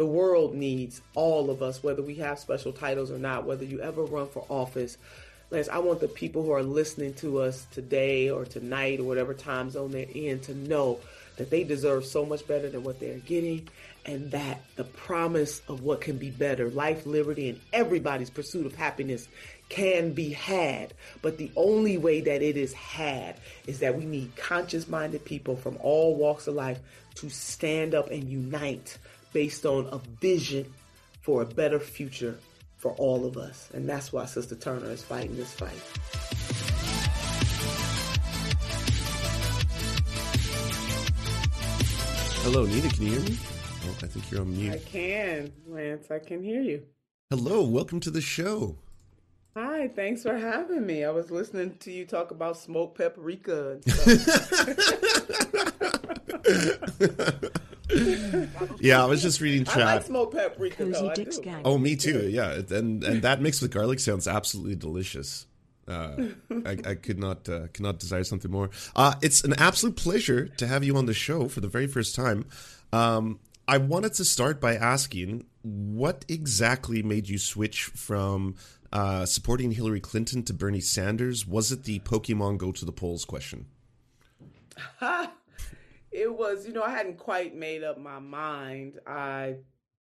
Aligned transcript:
The 0.00 0.06
world 0.06 0.54
needs 0.54 1.02
all 1.14 1.50
of 1.50 1.60
us, 1.60 1.82
whether 1.82 2.00
we 2.00 2.14
have 2.14 2.38
special 2.38 2.72
titles 2.72 3.10
or 3.10 3.18
not, 3.18 3.44
whether 3.44 3.66
you 3.66 3.82
ever 3.82 4.02
run 4.02 4.28
for 4.28 4.46
office. 4.48 4.96
Lance, 5.50 5.68
I 5.68 5.76
want 5.76 6.00
the 6.00 6.08
people 6.08 6.42
who 6.42 6.52
are 6.52 6.62
listening 6.62 7.12
to 7.16 7.40
us 7.40 7.66
today 7.70 8.30
or 8.30 8.46
tonight 8.46 9.00
or 9.00 9.04
whatever 9.04 9.34
time 9.34 9.68
zone 9.68 9.90
they're 9.90 10.06
in 10.14 10.40
to 10.40 10.54
know 10.54 11.00
that 11.36 11.50
they 11.50 11.64
deserve 11.64 12.06
so 12.06 12.24
much 12.24 12.48
better 12.48 12.70
than 12.70 12.82
what 12.82 12.98
they're 12.98 13.18
getting 13.18 13.68
and 14.06 14.30
that 14.30 14.62
the 14.76 14.84
promise 14.84 15.60
of 15.68 15.82
what 15.82 16.00
can 16.00 16.16
be 16.16 16.30
better, 16.30 16.70
life, 16.70 17.04
liberty, 17.04 17.50
and 17.50 17.60
everybody's 17.70 18.30
pursuit 18.30 18.64
of 18.64 18.74
happiness 18.74 19.28
can 19.68 20.14
be 20.14 20.30
had. 20.30 20.94
But 21.20 21.36
the 21.36 21.50
only 21.56 21.98
way 21.98 22.22
that 22.22 22.40
it 22.40 22.56
is 22.56 22.72
had 22.72 23.36
is 23.66 23.80
that 23.80 23.98
we 23.98 24.06
need 24.06 24.34
conscious 24.34 24.88
minded 24.88 25.26
people 25.26 25.56
from 25.56 25.76
all 25.82 26.16
walks 26.16 26.46
of 26.46 26.54
life 26.54 26.78
to 27.16 27.28
stand 27.28 27.94
up 27.94 28.10
and 28.10 28.24
unite 28.30 28.96
based 29.32 29.66
on 29.66 29.86
a 29.92 29.98
vision 30.20 30.72
for 31.20 31.42
a 31.42 31.46
better 31.46 31.78
future 31.78 32.38
for 32.76 32.92
all 32.92 33.26
of 33.26 33.36
us. 33.36 33.68
And 33.74 33.88
that's 33.88 34.12
why 34.12 34.24
Sister 34.26 34.54
Turner 34.56 34.90
is 34.90 35.02
fighting 35.02 35.36
this 35.36 35.52
fight. 35.52 35.80
Hello, 42.42 42.64
Nina, 42.64 42.88
can 42.88 43.02
you 43.04 43.12
hear 43.12 43.20
me? 43.20 43.36
Oh, 43.84 43.96
I 44.02 44.06
think 44.06 44.30
you're 44.30 44.40
on 44.40 44.52
mute. 44.56 44.72
I 44.72 44.78
can, 44.78 45.52
Lance. 45.66 46.10
I 46.10 46.18
can 46.18 46.42
hear 46.42 46.62
you. 46.62 46.82
Hello, 47.28 47.62
welcome 47.62 48.00
to 48.00 48.10
the 48.10 48.22
show. 48.22 48.76
Hi, 49.56 49.88
thanks 49.88 50.22
for 50.22 50.36
having 50.36 50.86
me. 50.86 51.04
I 51.04 51.10
was 51.10 51.30
listening 51.30 51.76
to 51.80 51.92
you 51.92 52.06
talk 52.06 52.30
about 52.30 52.56
smoked 52.56 52.96
paprika 52.96 53.72
and 53.72 53.84
stuff. 57.04 58.39
yeah, 58.80 59.02
I 59.02 59.06
was 59.06 59.22
just 59.22 59.40
reading 59.40 59.64
chat. 59.64 59.78
I 59.78 59.94
like 59.96 60.04
smoked 60.04 60.34
paprika. 60.34 60.84
Though, 60.84 61.12
oh, 61.64 61.78
me 61.78 61.96
too. 61.96 62.28
Yeah, 62.28 62.60
and 62.70 63.02
and 63.04 63.22
that 63.22 63.40
mixed 63.40 63.62
with 63.62 63.70
garlic 63.70 64.00
sounds 64.00 64.26
absolutely 64.28 64.76
delicious. 64.76 65.46
Uh, 65.88 66.28
I, 66.66 66.78
I, 66.84 66.94
could 66.94 67.18
not 67.18 67.48
uh, 67.48 67.66
could 67.72 67.80
not 67.80 67.98
desire 67.98 68.22
something 68.22 68.50
more. 68.50 68.70
Uh, 68.94 69.14
it's 69.22 69.42
an 69.42 69.54
absolute 69.54 69.96
pleasure 69.96 70.46
to 70.46 70.66
have 70.66 70.84
you 70.84 70.96
on 70.96 71.06
the 71.06 71.14
show 71.14 71.48
for 71.48 71.60
the 71.60 71.68
very 71.68 71.88
first 71.88 72.14
time. 72.14 72.46
Um, 72.92 73.40
I 73.66 73.78
wanted 73.78 74.14
to 74.14 74.24
start 74.24 74.60
by 74.60 74.76
asking 74.76 75.46
what 75.62 76.24
exactly 76.28 77.02
made 77.02 77.28
you 77.28 77.38
switch 77.38 77.84
from 77.84 78.54
uh, 78.92 79.24
supporting 79.26 79.72
Hillary 79.72 80.00
Clinton 80.00 80.42
to 80.44 80.52
Bernie 80.52 80.80
Sanders? 80.80 81.46
Was 81.46 81.70
it 81.72 81.84
the 81.84 82.00
Pokemon 82.00 82.58
go 82.58 82.72
to 82.72 82.84
the 82.84 82.92
polls 82.92 83.24
question? 83.24 83.66
it 86.10 86.36
was, 86.36 86.66
you 86.66 86.72
know, 86.72 86.82
I 86.82 86.90
hadn't 86.90 87.18
quite 87.18 87.54
made 87.54 87.84
up 87.84 87.98
my 87.98 88.18
mind. 88.18 88.98
I 89.06 89.56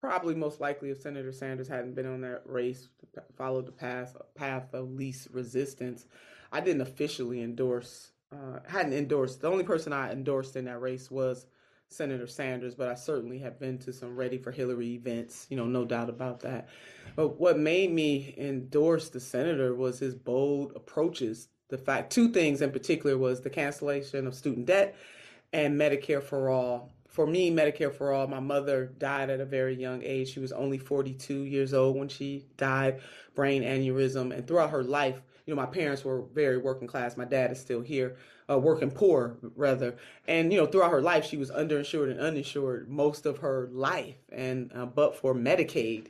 probably 0.00 0.34
most 0.34 0.60
likely 0.60 0.90
if 0.90 1.00
Senator 1.00 1.32
Sanders 1.32 1.68
hadn't 1.68 1.94
been 1.94 2.06
on 2.06 2.20
that 2.22 2.42
race, 2.44 2.88
followed 3.36 3.66
the 3.66 3.72
path 3.72 4.16
path 4.34 4.74
of 4.74 4.90
least 4.90 5.28
resistance, 5.32 6.06
I 6.50 6.60
didn't 6.60 6.82
officially 6.82 7.42
endorse. 7.42 8.10
Uh, 8.32 8.60
hadn't 8.66 8.94
endorsed. 8.94 9.42
The 9.42 9.50
only 9.50 9.64
person 9.64 9.92
I 9.92 10.10
endorsed 10.10 10.56
in 10.56 10.64
that 10.64 10.80
race 10.80 11.10
was 11.10 11.46
Senator 11.88 12.26
Sanders, 12.26 12.74
but 12.74 12.88
I 12.88 12.94
certainly 12.94 13.38
have 13.40 13.60
been 13.60 13.78
to 13.80 13.92
some 13.92 14.16
Ready 14.16 14.38
for 14.38 14.50
Hillary 14.50 14.94
events. 14.94 15.46
You 15.50 15.58
know, 15.58 15.66
no 15.66 15.84
doubt 15.84 16.08
about 16.08 16.40
that. 16.40 16.68
But 17.14 17.38
what 17.38 17.58
made 17.58 17.92
me 17.92 18.34
endorse 18.38 19.10
the 19.10 19.20
senator 19.20 19.74
was 19.74 19.98
his 19.98 20.14
bold 20.14 20.72
approaches. 20.74 21.48
The 21.68 21.76
fact, 21.76 22.10
two 22.12 22.30
things 22.30 22.62
in 22.62 22.70
particular, 22.70 23.18
was 23.18 23.42
the 23.42 23.50
cancellation 23.50 24.26
of 24.26 24.34
student 24.34 24.66
debt 24.66 24.96
and 25.52 25.78
Medicare 25.78 26.22
for 26.22 26.48
all. 26.48 26.92
For 27.08 27.26
me, 27.26 27.50
Medicare 27.50 27.92
for 27.92 28.12
all, 28.12 28.26
my 28.26 28.40
mother 28.40 28.86
died 28.98 29.28
at 29.28 29.40
a 29.40 29.44
very 29.44 29.74
young 29.74 30.02
age. 30.02 30.32
She 30.32 30.40
was 30.40 30.52
only 30.52 30.78
42 30.78 31.42
years 31.42 31.74
old 31.74 31.96
when 31.96 32.08
she 32.08 32.46
died, 32.56 33.00
brain 33.34 33.62
aneurysm. 33.62 34.34
And 34.34 34.46
throughout 34.46 34.70
her 34.70 34.82
life, 34.82 35.20
you 35.44 35.54
know, 35.54 35.60
my 35.60 35.66
parents 35.66 36.04
were 36.04 36.22
very 36.32 36.56
working 36.56 36.88
class. 36.88 37.16
My 37.18 37.26
dad 37.26 37.52
is 37.52 37.60
still 37.60 37.82
here, 37.82 38.16
uh, 38.48 38.58
working 38.58 38.90
poor, 38.90 39.36
rather. 39.56 39.96
And, 40.26 40.50
you 40.50 40.58
know, 40.58 40.66
throughout 40.66 40.90
her 40.90 41.02
life, 41.02 41.26
she 41.26 41.36
was 41.36 41.50
underinsured 41.50 42.10
and 42.10 42.20
uninsured 42.20 42.88
most 42.88 43.26
of 43.26 43.38
her 43.38 43.68
life. 43.72 44.16
And, 44.30 44.72
uh, 44.74 44.86
but 44.86 45.14
for 45.14 45.34
Medicaid, 45.34 46.08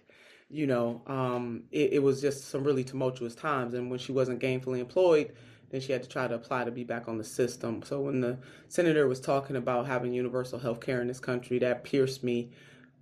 you 0.51 0.67
know, 0.67 1.03
um, 1.07 1.65
it, 1.73 1.95
it 1.95 2.03
was 2.03 2.21
just 2.21 2.49
some 2.49 2.63
really 2.63 2.85
tumultuous 2.85 3.35
times. 3.35 3.75
And 3.75 3.91
when 3.91 3.99
she 3.99 4.13
wasn't 4.13 4.41
gainfully 4.41 4.79
employed, 4.79 5.33
then 5.73 5.81
she 5.81 5.91
had 5.91 6.03
to 6.05 6.09
try 6.09 6.29
to 6.29 6.35
apply 6.35 6.65
to 6.65 6.71
be 6.71 6.85
back 6.85 7.09
on 7.09 7.19
the 7.19 7.25
system. 7.25 7.83
So 7.83 8.03
when 8.03 8.21
the 8.21 8.39
senator 8.69 9.09
was 9.09 9.21
talking 9.21 9.57
about 9.57 9.87
having 9.87 10.13
universal 10.13 10.61
health 10.61 10.81
care 10.81 11.01
in 11.01 11.09
this 11.09 11.19
country, 11.19 11.59
that 11.59 11.83
pierced 11.83 12.23
me 12.23 12.51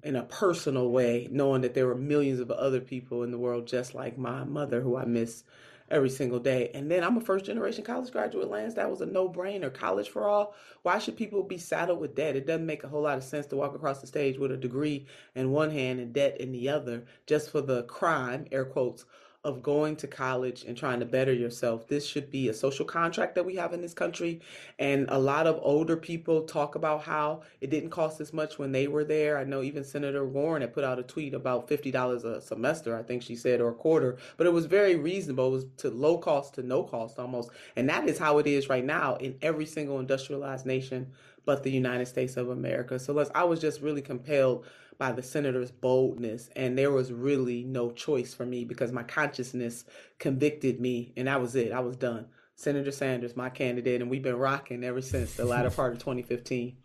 in 0.03 0.17
a 0.17 0.23
personal 0.23 0.91
way, 0.91 1.29
knowing 1.31 1.61
that 1.63 1.75
there 1.75 1.87
were 1.87 1.95
millions 1.95 2.41
of 2.41 2.51
other 2.51 2.81
people 2.81 3.23
in 3.25 3.31
the 3.31 3.39
world 3.39 3.67
just 3.67 3.95
like 3.95 4.17
my 4.17 4.45
mother 4.45 4.81
who 4.81 4.97
I 4.97 5.05
miss 5.05 5.45
every 5.91 6.09
single 6.09 6.39
day. 6.39 6.71
And 6.73 6.91
then 6.91 7.03
I'm 7.03 7.17
a 7.17 7.21
first 7.21 7.45
generation 7.45 7.85
college 7.85 8.13
graduate, 8.13 8.49
Lance. 8.49 8.75
That 8.75 8.91
was 8.91 9.01
a 9.01 9.07
no 9.07 9.29
brainer. 9.29 9.75
College 9.75 10.09
for 10.09 10.29
all. 10.29 10.55
Why 10.83 10.99
should 10.99 11.17
people 11.17 11.43
be 11.43 11.59
saddled 11.59 11.99
with 11.99 12.15
debt? 12.15 12.37
It 12.37 12.47
doesn't 12.47 12.67
make 12.67 12.85
a 12.85 12.89
whole 12.89 13.03
lot 13.03 13.19
of 13.19 13.25
sense 13.25 13.47
to 13.47 13.57
walk 13.57 13.75
across 13.75 14.01
the 14.01 14.07
stage 14.07 14.39
with 14.39 14.53
a 14.53 14.57
degree 14.57 15.07
in 15.35 15.51
one 15.51 15.71
hand 15.71 15.99
and 15.99 16.13
debt 16.13 16.41
in 16.41 16.53
the 16.53 16.69
other 16.69 17.05
just 17.27 17.51
for 17.51 17.61
the 17.61 17.83
crime, 17.85 18.47
air 18.53 18.65
quotes, 18.65 19.05
of 19.43 19.63
going 19.63 19.97
to 19.97 20.07
college 20.07 20.65
and 20.65 20.77
trying 20.77 21.01
to 21.01 21.07
better 21.07 21.33
yourself. 21.33 21.89
This 21.89 22.07
should 22.07 22.31
be 22.31 22.49
a 22.49 22.55
social 22.55 22.85
contract 22.85 23.35
that 23.35 23.47
we 23.47 23.57
have 23.57 23.73
in 23.73 23.81
this 23.81 23.95
country. 23.95 24.41
And 24.79 25.07
a 25.09 25.19
lot 25.19 25.47
of 25.47 25.59
older 25.63 25.97
people 25.97 26.43
talk 26.43 26.75
about 26.75 27.03
how 27.03 27.41
it 27.63 27.71
didn't 27.71 27.89
cost 27.89 28.21
as 28.21 28.35
much 28.35 28.59
when 28.59 28.71
they 28.73 28.87
were 28.87 29.05
there. 29.05 29.39
I 29.39 29.45
know 29.45 29.63
even 29.63 29.83
Senator 29.83 30.27
Warren 30.27 30.61
had 30.61 30.75
put 30.75 30.85
out 30.85 30.99
a 30.99 31.03
tweet 31.03 31.33
about 31.33 31.69
$50 31.69 32.25
a 32.25 32.41
semester, 32.43 32.95
I 32.95 33.03
think 33.03 33.23
she 33.23 33.35
said, 33.35 33.63
or 33.63 33.71
a 33.71 33.75
quarter, 33.75 34.19
but 34.37 34.47
it 34.47 34.53
was 34.53 34.67
very 34.67 34.97
reasonable. 34.97 35.49
It 35.49 35.53
was 35.53 35.67
to 35.79 35.91
low 35.91 36.19
cost 36.19 36.55
to 36.55 36.63
no 36.63 36.83
cost 36.83 37.19
almost. 37.19 37.51
And 37.77 37.89
that 37.89 38.07
is 38.07 38.19
how 38.19 38.39
it 38.39 38.47
is 38.47 38.69
right 38.69 38.85
now 38.85 39.17
in 39.17 39.39
every 39.41 39.67
single 39.67 40.01
industrialized 40.01 40.67
nation 40.67 41.13
but 41.47 41.63
the 41.63 41.71
United 41.71 42.07
States 42.07 42.37
of 42.37 42.51
America. 42.51 42.99
So 42.99 43.15
let's, 43.15 43.31
I 43.35 43.45
was 43.45 43.61
just 43.61 43.81
really 43.81 44.03
compelled 44.03 44.67
by 45.01 45.11
the 45.13 45.23
senator's 45.23 45.71
boldness. 45.71 46.51
And 46.55 46.77
there 46.77 46.93
was 46.93 47.11
really 47.11 47.65
no 47.65 47.91
choice 47.91 48.35
for 48.35 48.45
me 48.45 48.65
because 48.65 48.93
my 48.93 49.03
consciousness 49.03 49.87
convicted 50.19 50.79
me, 50.79 51.15
and 51.17 51.27
that 51.27 51.41
was 51.41 51.57
it. 51.57 51.73
I 51.73 51.81
was 51.81 51.97
done. 51.97 52.27
Senator 52.55 52.93
Sanders, 52.93 53.35
my 53.35 53.49
candidate, 53.49 54.03
and 54.03 54.11
we've 54.11 54.23
been 54.23 54.37
rocking 54.37 54.85
ever 54.85 55.01
since 55.01 55.35
the 55.35 55.47
latter 55.47 55.71
part 55.71 55.95
of 55.95 56.01
2015. 56.01 56.77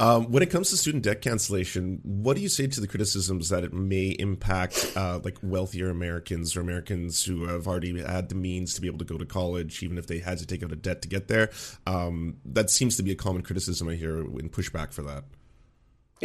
Um, 0.00 0.32
when 0.32 0.42
it 0.42 0.50
comes 0.50 0.70
to 0.70 0.78
student 0.78 1.04
debt 1.04 1.20
cancellation, 1.20 2.00
what 2.02 2.34
do 2.34 2.42
you 2.42 2.48
say 2.48 2.66
to 2.66 2.80
the 2.80 2.88
criticisms 2.88 3.50
that 3.50 3.62
it 3.62 3.74
may 3.74 4.08
impact 4.18 4.92
uh, 4.96 5.20
like 5.22 5.36
wealthier 5.42 5.90
Americans 5.90 6.56
or 6.56 6.62
Americans 6.62 7.22
who 7.24 7.44
have 7.44 7.68
already 7.68 8.00
had 8.02 8.30
the 8.30 8.34
means 8.34 8.74
to 8.74 8.80
be 8.80 8.88
able 8.88 8.98
to 8.98 9.04
go 9.04 9.18
to 9.18 9.26
college, 9.26 9.82
even 9.82 9.98
if 9.98 10.06
they 10.06 10.18
had 10.18 10.38
to 10.38 10.46
take 10.46 10.64
out 10.64 10.72
a 10.72 10.76
debt 10.76 11.02
to 11.02 11.08
get 11.08 11.28
there? 11.28 11.50
Um, 11.86 12.38
that 12.46 12.70
seems 12.70 12.96
to 12.96 13.02
be 13.02 13.12
a 13.12 13.14
common 13.14 13.42
criticism 13.42 13.86
I 13.88 13.96
hear 13.96 14.20
in 14.20 14.48
pushback 14.48 14.94
for 14.94 15.02
that. 15.02 15.24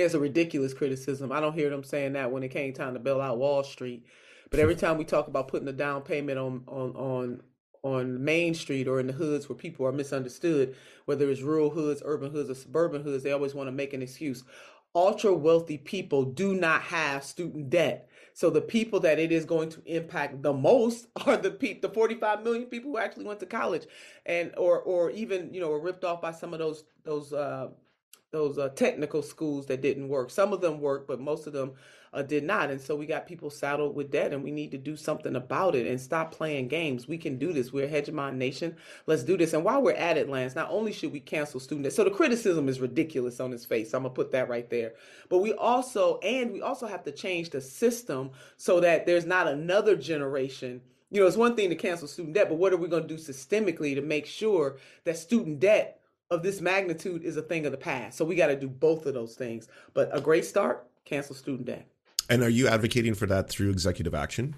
It's 0.05 0.13
a 0.13 0.19
ridiculous 0.19 0.73
criticism. 0.73 1.31
I 1.31 1.39
don't 1.39 1.53
hear 1.53 1.69
them 1.69 1.83
saying 1.83 2.13
that 2.13 2.31
when 2.31 2.43
it 2.43 2.49
came 2.49 2.73
time 2.73 2.93
to 2.93 2.99
bail 2.99 3.21
out 3.21 3.37
Wall 3.37 3.63
Street. 3.63 4.05
But 4.49 4.59
every 4.59 4.75
time 4.75 4.97
we 4.97 5.05
talk 5.05 5.27
about 5.27 5.47
putting 5.47 5.67
a 5.67 5.73
down 5.73 6.01
payment 6.01 6.39
on 6.39 6.63
on 6.67 6.95
on 6.95 7.41
on 7.83 8.23
Main 8.23 8.53
Street 8.53 8.87
or 8.87 8.99
in 8.99 9.07
the 9.07 9.13
hoods 9.13 9.47
where 9.47 9.55
people 9.55 9.85
are 9.85 9.91
misunderstood, 9.91 10.75
whether 11.05 11.29
it's 11.29 11.41
rural 11.41 11.69
hoods, 11.69 12.01
urban 12.03 12.31
hoods, 12.31 12.49
or 12.49 12.55
suburban 12.55 13.03
hoods, 13.03 13.23
they 13.23 13.31
always 13.31 13.53
want 13.53 13.67
to 13.67 13.71
make 13.71 13.93
an 13.93 14.01
excuse. 14.01 14.43
Ultra 14.95 15.33
wealthy 15.33 15.77
people 15.77 16.25
do 16.25 16.55
not 16.55 16.81
have 16.81 17.23
student 17.23 17.69
debt. 17.69 18.09
So 18.33 18.49
the 18.49 18.61
people 18.61 18.99
that 19.01 19.19
it 19.19 19.31
is 19.31 19.45
going 19.45 19.69
to 19.69 19.81
impact 19.85 20.41
the 20.41 20.53
most 20.53 21.07
are 21.25 21.37
the 21.37 21.51
people, 21.51 21.89
the 21.89 21.93
45 21.93 22.43
million 22.43 22.65
people 22.65 22.91
who 22.91 22.97
actually 22.97 23.25
went 23.25 23.39
to 23.41 23.45
college, 23.45 23.85
and 24.25 24.53
or 24.57 24.79
or 24.79 25.11
even 25.11 25.53
you 25.53 25.59
know 25.59 25.69
were 25.69 25.81
ripped 25.81 26.03
off 26.03 26.21
by 26.21 26.31
some 26.31 26.53
of 26.53 26.59
those 26.59 26.85
those 27.03 27.33
uh, 27.33 27.67
those 28.31 28.57
uh, 28.57 28.69
technical 28.69 29.21
schools 29.21 29.65
that 29.67 29.81
didn't 29.81 30.07
work. 30.07 30.29
Some 30.29 30.53
of 30.53 30.61
them 30.61 30.79
worked, 30.79 31.07
but 31.07 31.19
most 31.19 31.47
of 31.47 31.53
them 31.53 31.73
uh, 32.13 32.21
did 32.21 32.43
not. 32.43 32.69
And 32.69 32.79
so 32.79 32.95
we 32.95 33.05
got 33.05 33.27
people 33.27 33.49
saddled 33.49 33.95
with 33.95 34.11
debt, 34.11 34.33
and 34.33 34.43
we 34.43 34.51
need 34.51 34.71
to 34.71 34.77
do 34.77 34.95
something 34.95 35.35
about 35.35 35.75
it 35.75 35.87
and 35.87 35.99
stop 35.99 36.31
playing 36.31 36.67
games. 36.67 37.07
We 37.07 37.17
can 37.17 37.37
do 37.37 37.53
this. 37.53 37.73
We're 37.73 37.85
a 37.85 37.89
hegemon 37.89 38.35
nation. 38.35 38.75
Let's 39.07 39.23
do 39.23 39.37
this. 39.37 39.53
And 39.53 39.63
while 39.63 39.81
we're 39.81 39.93
at 39.93 40.17
it, 40.17 40.29
Lance, 40.29 40.55
not 40.55 40.69
only 40.69 40.91
should 40.91 41.11
we 41.11 41.19
cancel 41.19 41.59
student 41.59 41.85
debt, 41.85 41.93
so 41.93 42.03
the 42.03 42.11
criticism 42.11 42.69
is 42.69 42.79
ridiculous 42.79 43.39
on 43.39 43.51
his 43.51 43.65
face. 43.65 43.93
I'm 43.93 44.03
gonna 44.03 44.13
put 44.13 44.31
that 44.31 44.49
right 44.49 44.69
there. 44.69 44.93
But 45.27 45.39
we 45.39 45.53
also, 45.53 46.19
and 46.19 46.51
we 46.51 46.61
also 46.61 46.87
have 46.87 47.03
to 47.03 47.11
change 47.11 47.49
the 47.49 47.61
system 47.61 48.31
so 48.57 48.79
that 48.79 49.05
there's 49.05 49.25
not 49.25 49.47
another 49.47 49.95
generation 49.95 50.81
you 51.11 51.19
know, 51.19 51.25
it's 51.25 51.35
one 51.35 51.55
thing 51.55 51.69
to 51.69 51.75
cancel 51.75 52.07
student 52.07 52.35
debt, 52.35 52.49
but 52.49 52.59
what 52.59 52.71
are 52.71 52.77
we 52.77 52.87
going 52.87 53.07
to 53.07 53.07
do 53.07 53.17
systemically 53.17 53.95
to 53.95 54.01
make 54.01 54.27
sure 54.27 54.77
that 55.05 55.17
student 55.17 55.59
debt 55.59 55.99
of 56.31 56.43
this 56.43 56.61
magnitude 56.61 57.23
is 57.23 57.37
a 57.37 57.41
thing 57.41 57.65
of 57.65 57.71
the 57.71 57.77
past. 57.77 58.17
So 58.17 58.25
we 58.25 58.35
got 58.35 58.47
to 58.47 58.55
do 58.55 58.67
both 58.67 59.05
of 59.05 59.13
those 59.13 59.35
things. 59.35 59.67
But 59.93 60.15
a 60.15 60.21
great 60.21 60.45
start, 60.45 60.87
cancel 61.05 61.35
student 61.35 61.65
debt. 61.65 61.87
And 62.29 62.43
are 62.43 62.49
you 62.49 62.67
advocating 62.67 63.15
for 63.15 63.25
that 63.25 63.49
through 63.49 63.71
executive 63.71 64.13
action? 64.13 64.55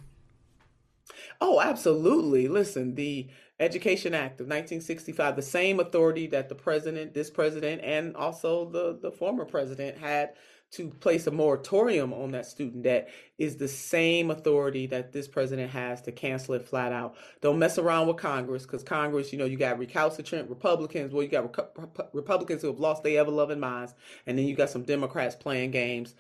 Oh, 1.40 1.62
absolutely. 1.62 2.48
Listen, 2.48 2.96
the 2.96 3.28
Education 3.60 4.14
Act 4.14 4.42
of 4.42 4.48
1965, 4.48 5.36
the 5.36 5.42
same 5.42 5.80
authority 5.80 6.28
that 6.28 6.50
the 6.50 6.56
president, 6.56 7.14
this 7.14 7.30
president, 7.30 7.82
and 7.84 8.16
also 8.16 8.70
the, 8.70 8.98
the 9.02 9.12
former 9.12 9.46
president 9.46 9.98
had 9.98 10.34
to 10.72 10.90
place 10.90 11.28
a 11.28 11.32
moratorium 11.32 12.14
on 12.14 12.32
that 12.32 12.46
student 12.46 12.84
debt 12.84 13.10
is 13.38 13.58
the 13.58 13.68
same 13.68 14.32
authority 14.32 14.88
that 14.88 15.12
this 15.12 15.28
president 15.28 15.70
has 15.70 16.02
to 16.04 16.12
cancel 16.14 16.54
it 16.54 16.66
flat 16.66 16.94
out. 16.94 17.16
Don't 17.42 17.60
mess 17.60 17.78
around 17.78 18.08
with 18.08 18.18
Congress 18.18 18.64
because 18.64 18.82
Congress, 18.82 19.34
you 19.34 19.40
know, 19.40 19.46
you 19.46 19.58
got 19.58 19.80
recalcitrant 19.80 20.50
Republicans. 20.50 21.12
Well, 21.12 21.24
you 21.24 21.30
got 21.30 22.14
Republicans 22.14 22.62
who 22.62 22.70
have 22.70 22.80
lost 22.80 23.04
their 23.04 23.20
ever 23.20 23.32
loving 23.32 23.60
minds, 23.60 23.94
and 24.26 24.38
then 24.38 24.46
you 24.46 24.56
got 24.56 24.70
some 24.70 24.84
Democrats 24.84 25.36
playing 25.36 25.72
games. 25.72 26.16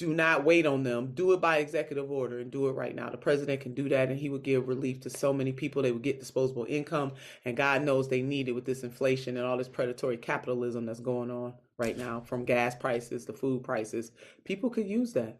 Do 0.00 0.14
not 0.14 0.44
wait 0.44 0.64
on 0.64 0.82
them. 0.82 1.12
Do 1.12 1.32
it 1.32 1.42
by 1.42 1.58
executive 1.58 2.10
order 2.10 2.38
and 2.38 2.50
do 2.50 2.68
it 2.68 2.72
right 2.72 2.94
now. 2.94 3.10
The 3.10 3.18
president 3.18 3.60
can 3.60 3.74
do 3.74 3.86
that 3.90 4.08
and 4.08 4.18
he 4.18 4.30
would 4.30 4.42
give 4.42 4.66
relief 4.66 5.02
to 5.02 5.10
so 5.10 5.30
many 5.30 5.52
people. 5.52 5.82
They 5.82 5.92
would 5.92 6.00
get 6.00 6.20
disposable 6.20 6.64
income, 6.66 7.12
and 7.44 7.54
God 7.54 7.82
knows 7.82 8.08
they 8.08 8.22
need 8.22 8.48
it 8.48 8.52
with 8.52 8.64
this 8.64 8.82
inflation 8.82 9.36
and 9.36 9.44
all 9.44 9.58
this 9.58 9.68
predatory 9.68 10.16
capitalism 10.16 10.86
that's 10.86 11.00
going 11.00 11.30
on 11.30 11.52
right 11.76 11.98
now 11.98 12.20
from 12.20 12.46
gas 12.46 12.74
prices 12.74 13.26
to 13.26 13.34
food 13.34 13.62
prices. 13.62 14.10
People 14.44 14.70
could 14.70 14.88
use 14.88 15.12
that. 15.12 15.38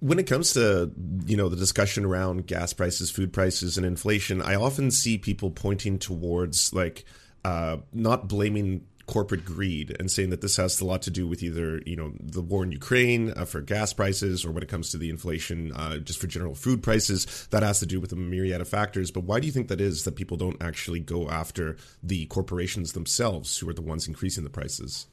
When 0.00 0.18
it 0.18 0.26
comes 0.26 0.52
to 0.52 0.92
you 1.24 1.38
know 1.38 1.48
the 1.48 1.56
discussion 1.56 2.04
around 2.04 2.46
gas 2.46 2.74
prices, 2.74 3.10
food 3.10 3.32
prices, 3.32 3.78
and 3.78 3.86
inflation, 3.86 4.42
I 4.42 4.56
often 4.56 4.90
see 4.90 5.16
people 5.16 5.50
pointing 5.50 5.98
towards 5.98 6.74
like 6.74 7.06
uh, 7.42 7.78
not 7.94 8.28
blaming 8.28 8.84
corporate 9.06 9.44
greed 9.44 9.96
and 10.00 10.10
saying 10.10 10.30
that 10.30 10.40
this 10.40 10.56
has 10.56 10.80
a 10.80 10.84
lot 10.84 11.02
to 11.02 11.10
do 11.10 11.26
with 11.26 11.42
either 11.42 11.80
you 11.86 11.96
know 11.96 12.12
the 12.20 12.42
war 12.42 12.64
in 12.64 12.72
Ukraine 12.72 13.32
uh, 13.36 13.44
for 13.44 13.60
gas 13.60 13.92
prices 13.92 14.44
or 14.44 14.50
when 14.50 14.62
it 14.62 14.68
comes 14.68 14.90
to 14.90 14.98
the 14.98 15.10
inflation 15.10 15.72
uh, 15.72 15.98
just 15.98 16.18
for 16.18 16.26
general 16.26 16.54
food 16.54 16.82
prices 16.82 17.46
that 17.50 17.62
has 17.62 17.78
to 17.80 17.86
do 17.86 18.00
with 18.00 18.12
a 18.12 18.16
myriad 18.16 18.60
of 18.60 18.68
factors. 18.68 19.10
But 19.10 19.24
why 19.24 19.40
do 19.40 19.46
you 19.46 19.52
think 19.52 19.68
that 19.68 19.80
is 19.80 20.04
that 20.04 20.16
people 20.16 20.36
don't 20.36 20.60
actually 20.60 21.00
go 21.00 21.28
after 21.28 21.76
the 22.02 22.26
corporations 22.26 22.92
themselves 22.92 23.58
who 23.58 23.68
are 23.68 23.74
the 23.74 23.82
ones 23.82 24.08
increasing 24.08 24.44
the 24.44 24.50
prices 24.50 25.06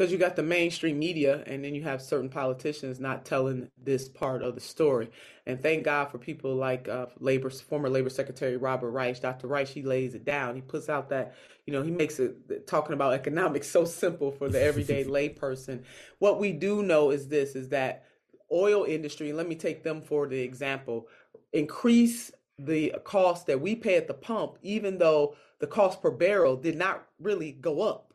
because 0.00 0.10
you 0.10 0.16
got 0.16 0.34
the 0.34 0.42
mainstream 0.42 0.98
media 0.98 1.44
and 1.46 1.62
then 1.62 1.74
you 1.74 1.82
have 1.82 2.00
certain 2.00 2.30
politicians 2.30 2.98
not 2.98 3.26
telling 3.26 3.68
this 3.76 4.08
part 4.08 4.42
of 4.42 4.54
the 4.54 4.60
story. 4.60 5.10
And 5.44 5.60
thank 5.60 5.84
god 5.84 6.06
for 6.06 6.16
people 6.16 6.54
like 6.54 6.88
uh, 6.88 7.04
labor 7.18 7.50
former 7.50 7.90
labor 7.90 8.08
secretary 8.08 8.56
robert 8.56 8.92
reich 8.92 9.20
dr 9.20 9.46
reich 9.46 9.68
he 9.68 9.82
lays 9.82 10.14
it 10.14 10.24
down. 10.24 10.54
He 10.54 10.62
puts 10.62 10.88
out 10.88 11.10
that 11.10 11.34
you 11.66 11.74
know 11.74 11.82
he 11.82 11.90
makes 11.90 12.18
it 12.18 12.66
talking 12.66 12.94
about 12.94 13.12
economics 13.12 13.68
so 13.68 13.84
simple 13.84 14.30
for 14.30 14.48
the 14.48 14.62
everyday 14.62 15.04
layperson. 15.18 15.82
What 16.18 16.40
we 16.40 16.52
do 16.52 16.82
know 16.82 17.10
is 17.10 17.28
this 17.28 17.54
is 17.54 17.68
that 17.68 18.06
oil 18.50 18.84
industry 18.84 19.34
let 19.34 19.46
me 19.46 19.54
take 19.54 19.82
them 19.82 20.00
for 20.00 20.26
the 20.26 20.40
example 20.40 21.08
increase 21.52 22.30
the 22.58 22.94
cost 23.04 23.46
that 23.48 23.60
we 23.60 23.76
pay 23.76 23.96
at 23.96 24.08
the 24.08 24.14
pump 24.14 24.56
even 24.62 24.96
though 24.96 25.36
the 25.58 25.66
cost 25.66 26.00
per 26.00 26.10
barrel 26.10 26.56
did 26.56 26.78
not 26.78 27.06
really 27.18 27.52
go 27.52 27.82
up 27.82 28.09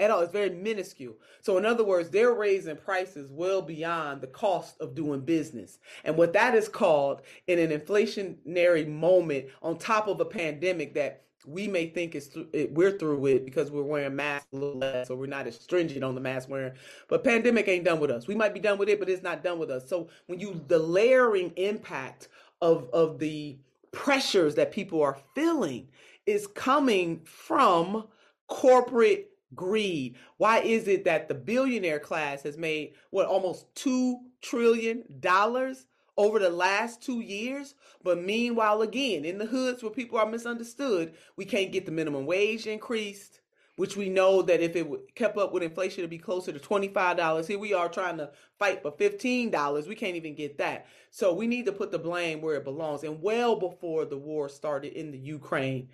at 0.00 0.10
all. 0.10 0.20
It's 0.20 0.32
very 0.32 0.50
minuscule. 0.50 1.14
So, 1.40 1.58
in 1.58 1.64
other 1.64 1.84
words, 1.84 2.10
they're 2.10 2.34
raising 2.34 2.76
prices 2.76 3.30
well 3.30 3.62
beyond 3.62 4.20
the 4.20 4.26
cost 4.26 4.80
of 4.80 4.94
doing 4.94 5.20
business. 5.20 5.78
And 6.04 6.16
what 6.16 6.32
that 6.32 6.54
is 6.54 6.68
called 6.68 7.22
in 7.46 7.58
an 7.58 7.78
inflationary 7.78 8.88
moment 8.88 9.46
on 9.62 9.78
top 9.78 10.08
of 10.08 10.20
a 10.20 10.24
pandemic 10.24 10.94
that 10.94 11.22
we 11.46 11.68
may 11.68 11.86
think 11.86 12.14
is 12.14 12.28
th- 12.28 12.70
we're 12.70 12.98
through 12.98 13.18
with 13.18 13.44
because 13.44 13.70
we're 13.70 13.82
wearing 13.82 14.16
masks 14.16 14.48
a 14.52 14.56
little 14.56 14.78
less, 14.78 15.10
or 15.10 15.16
we're 15.16 15.26
not 15.26 15.46
as 15.46 15.60
stringent 15.60 16.02
on 16.02 16.14
the 16.14 16.20
mask 16.20 16.48
wearing. 16.48 16.72
But 17.08 17.22
pandemic 17.22 17.68
ain't 17.68 17.84
done 17.84 18.00
with 18.00 18.10
us. 18.10 18.26
We 18.26 18.34
might 18.34 18.54
be 18.54 18.60
done 18.60 18.78
with 18.78 18.88
it, 18.88 18.98
but 18.98 19.08
it's 19.08 19.22
not 19.22 19.44
done 19.44 19.58
with 19.58 19.70
us. 19.70 19.88
So 19.88 20.08
when 20.26 20.40
you 20.40 20.64
the 20.68 20.78
layering 20.78 21.52
impact 21.56 22.28
of 22.62 22.88
of 22.92 23.18
the 23.18 23.58
pressures 23.92 24.54
that 24.56 24.72
people 24.72 25.02
are 25.02 25.18
feeling 25.34 25.86
is 26.26 26.46
coming 26.46 27.20
from 27.24 28.08
corporate 28.48 29.33
greed. 29.54 30.16
Why 30.36 30.60
is 30.60 30.88
it 30.88 31.04
that 31.04 31.28
the 31.28 31.34
billionaire 31.34 32.00
class 32.00 32.42
has 32.42 32.56
made 32.56 32.94
what 33.10 33.26
almost 33.26 33.74
2 33.76 34.20
trillion 34.42 35.04
dollars 35.20 35.86
over 36.16 36.38
the 36.38 36.50
last 36.50 37.02
2 37.02 37.20
years, 37.20 37.74
but 38.02 38.22
meanwhile 38.22 38.82
again, 38.82 39.24
in 39.24 39.38
the 39.38 39.46
hoods 39.46 39.82
where 39.82 39.90
people 39.90 40.18
are 40.18 40.26
misunderstood, 40.26 41.14
we 41.36 41.44
can't 41.44 41.72
get 41.72 41.86
the 41.86 41.92
minimum 41.92 42.24
wage 42.24 42.66
increased, 42.68 43.40
which 43.76 43.96
we 43.96 44.08
know 44.08 44.40
that 44.40 44.60
if 44.60 44.76
it 44.76 44.86
kept 45.16 45.36
up 45.36 45.52
with 45.52 45.64
inflation 45.64 46.00
it'd 46.00 46.10
be 46.10 46.18
closer 46.18 46.52
to 46.52 46.60
$25. 46.60 47.48
Here 47.48 47.58
we 47.58 47.74
are 47.74 47.88
trying 47.88 48.18
to 48.18 48.30
fight 48.60 48.82
for 48.82 48.92
$15. 48.92 49.88
We 49.88 49.96
can't 49.96 50.14
even 50.14 50.36
get 50.36 50.58
that. 50.58 50.86
So 51.10 51.34
we 51.34 51.48
need 51.48 51.66
to 51.66 51.72
put 51.72 51.90
the 51.90 51.98
blame 51.98 52.40
where 52.40 52.54
it 52.54 52.64
belongs 52.64 53.02
and 53.02 53.20
well 53.20 53.56
before 53.56 54.04
the 54.04 54.16
war 54.16 54.48
started 54.48 54.92
in 54.92 55.10
the 55.10 55.18
Ukraine 55.18 55.88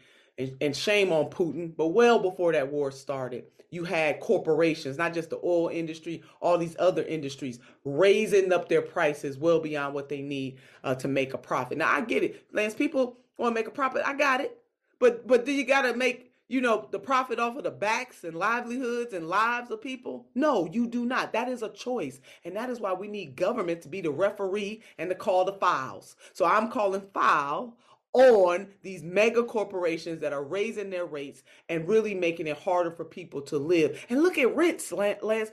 and, 0.60 0.76
shame 0.76 1.12
on 1.12 1.26
Putin, 1.26 1.74
but 1.76 1.88
well 1.88 2.18
before 2.18 2.52
that 2.52 2.70
war 2.70 2.90
started, 2.90 3.44
you 3.70 3.84
had 3.84 4.20
corporations, 4.20 4.98
not 4.98 5.14
just 5.14 5.30
the 5.30 5.40
oil 5.44 5.68
industry, 5.68 6.22
all 6.40 6.58
these 6.58 6.76
other 6.78 7.02
industries 7.02 7.60
raising 7.84 8.52
up 8.52 8.68
their 8.68 8.82
prices 8.82 9.38
well 9.38 9.60
beyond 9.60 9.94
what 9.94 10.08
they 10.08 10.22
need 10.22 10.58
uh, 10.84 10.94
to 10.96 11.08
make 11.08 11.34
a 11.34 11.38
profit. 11.38 11.78
Now 11.78 11.90
I 11.92 12.00
get 12.00 12.22
it, 12.22 12.46
Lance. 12.52 12.74
People 12.74 13.16
want 13.36 13.54
to 13.54 13.60
make 13.60 13.68
a 13.68 13.72
profit. 13.72 14.02
I 14.04 14.14
got 14.14 14.40
it, 14.40 14.58
but 14.98 15.26
but 15.26 15.44
do 15.44 15.52
you 15.52 15.64
got 15.64 15.82
to 15.82 15.94
make 15.94 16.32
you 16.48 16.60
know 16.60 16.88
the 16.90 16.98
profit 16.98 17.38
off 17.38 17.56
of 17.56 17.64
the 17.64 17.70
backs 17.70 18.24
and 18.24 18.36
livelihoods 18.36 19.12
and 19.12 19.28
lives 19.28 19.70
of 19.70 19.80
people? 19.80 20.26
No, 20.34 20.68
you 20.70 20.88
do 20.88 21.06
not. 21.06 21.32
That 21.32 21.48
is 21.48 21.62
a 21.62 21.68
choice, 21.68 22.20
and 22.44 22.56
that 22.56 22.70
is 22.70 22.80
why 22.80 22.92
we 22.92 23.06
need 23.08 23.36
government 23.36 23.82
to 23.82 23.88
be 23.88 24.00
the 24.00 24.10
referee 24.10 24.82
and 24.98 25.08
to 25.10 25.14
call 25.14 25.44
the 25.44 25.52
files. 25.52 26.16
So 26.32 26.44
I'm 26.44 26.70
calling 26.70 27.02
foul 27.14 27.76
on 28.12 28.68
these 28.82 29.02
mega 29.02 29.44
corporations 29.44 30.20
that 30.20 30.32
are 30.32 30.42
raising 30.42 30.90
their 30.90 31.06
rates 31.06 31.42
and 31.68 31.88
really 31.88 32.14
making 32.14 32.46
it 32.46 32.58
harder 32.58 32.90
for 32.90 33.04
people 33.04 33.40
to 33.42 33.58
live. 33.58 34.04
And 34.08 34.22
look 34.22 34.38
at 34.38 34.54
rents, 34.54 34.90
Lance. 34.92 35.50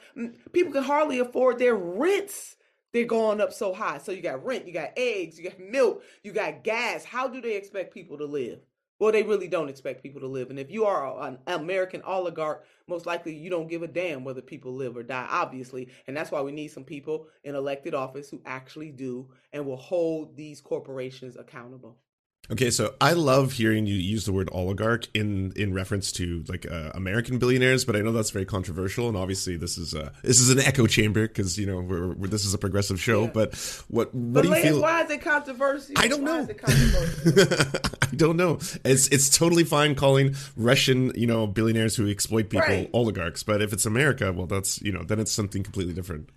People 0.51 0.73
can 0.73 0.83
hardly 0.83 1.19
afford 1.19 1.59
their 1.59 1.75
rents. 1.75 2.55
They're 2.93 3.05
going 3.05 3.41
up 3.41 3.53
so 3.53 3.73
high. 3.73 3.99
So 3.99 4.11
you 4.11 4.21
got 4.21 4.43
rent, 4.43 4.65
you 4.65 4.73
got 4.73 4.93
eggs, 4.97 5.37
you 5.37 5.49
got 5.49 5.59
milk, 5.59 6.03
you 6.23 6.31
got 6.31 6.63
gas. 6.63 7.03
How 7.03 7.27
do 7.27 7.41
they 7.41 7.55
expect 7.55 7.93
people 7.93 8.17
to 8.17 8.25
live? 8.25 8.59
Well, 8.99 9.11
they 9.11 9.21
really 9.21 9.47
don't 9.47 9.69
expect 9.69 10.01
people 10.01 10.21
to 10.21 10.27
live. 10.27 10.49
And 10.49 10.57
if 10.57 10.71
you 10.71 10.85
are 10.85 11.21
an 11.21 11.37
American 11.45 12.01
oligarch, 12.01 12.65
most 12.87 13.05
likely 13.05 13.35
you 13.35 13.51
don't 13.51 13.69
give 13.69 13.83
a 13.83 13.87
damn 13.87 14.23
whether 14.23 14.41
people 14.41 14.73
live 14.73 14.97
or 14.97 15.03
die, 15.03 15.27
obviously. 15.29 15.89
And 16.07 16.17
that's 16.17 16.31
why 16.31 16.41
we 16.41 16.51
need 16.51 16.69
some 16.69 16.83
people 16.83 17.27
in 17.43 17.53
elected 17.53 17.93
office 17.93 18.29
who 18.29 18.41
actually 18.43 18.89
do 18.89 19.29
and 19.53 19.67
will 19.67 19.77
hold 19.77 20.35
these 20.35 20.61
corporations 20.61 21.35
accountable. 21.37 21.97
Okay, 22.49 22.71
so 22.71 22.95
I 23.01 23.11
love 23.11 23.51
hearing 23.51 23.85
you 23.87 23.95
use 23.95 24.25
the 24.25 24.31
word 24.31 24.47
oligarch 24.53 25.07
in 25.13 25.51
in 25.57 25.73
reference 25.73 26.13
to 26.13 26.45
like 26.47 26.65
uh, 26.69 26.91
American 26.95 27.39
billionaires, 27.39 27.83
but 27.83 27.97
I 27.97 27.99
know 27.99 28.13
that's 28.13 28.29
very 28.29 28.45
controversial, 28.45 29.09
and 29.09 29.17
obviously 29.17 29.57
this 29.57 29.77
is 29.77 29.93
a 29.93 30.13
this 30.23 30.39
is 30.39 30.49
an 30.49 30.59
echo 30.59 30.87
chamber 30.87 31.27
because 31.27 31.57
you 31.57 31.65
know 31.65 31.81
we're, 31.81 32.13
we're, 32.13 32.27
this 32.27 32.45
is 32.45 32.53
a 32.53 32.57
progressive 32.57 33.01
show. 33.01 33.23
Yeah. 33.23 33.31
But 33.33 33.55
what 33.89 34.15
what 34.15 34.33
but 34.33 34.43
do 34.43 34.49
you 34.49 34.61
feel? 34.61 34.81
Why 34.81 35.03
is 35.03 35.11
it 35.11 35.21
controversial? 35.21 35.95
I 35.97 36.07
don't 36.07 36.23
know. 36.23 36.47
I 38.01 38.15
don't 38.15 38.37
know. 38.37 38.59
It's 38.85 39.09
it's 39.09 39.35
totally 39.37 39.65
fine 39.65 39.95
calling 39.95 40.35
Russian 40.55 41.11
you 41.15 41.27
know 41.27 41.47
billionaires 41.47 41.97
who 41.97 42.09
exploit 42.09 42.49
people 42.49 42.67
right. 42.67 42.89
oligarchs, 42.93 43.43
but 43.43 43.61
if 43.61 43.73
it's 43.73 43.85
America, 43.85 44.31
well, 44.31 44.47
that's 44.47 44.81
you 44.81 44.93
know 44.93 45.03
then 45.03 45.19
it's 45.19 45.33
something 45.33 45.63
completely 45.63 45.93
different. 45.93 46.29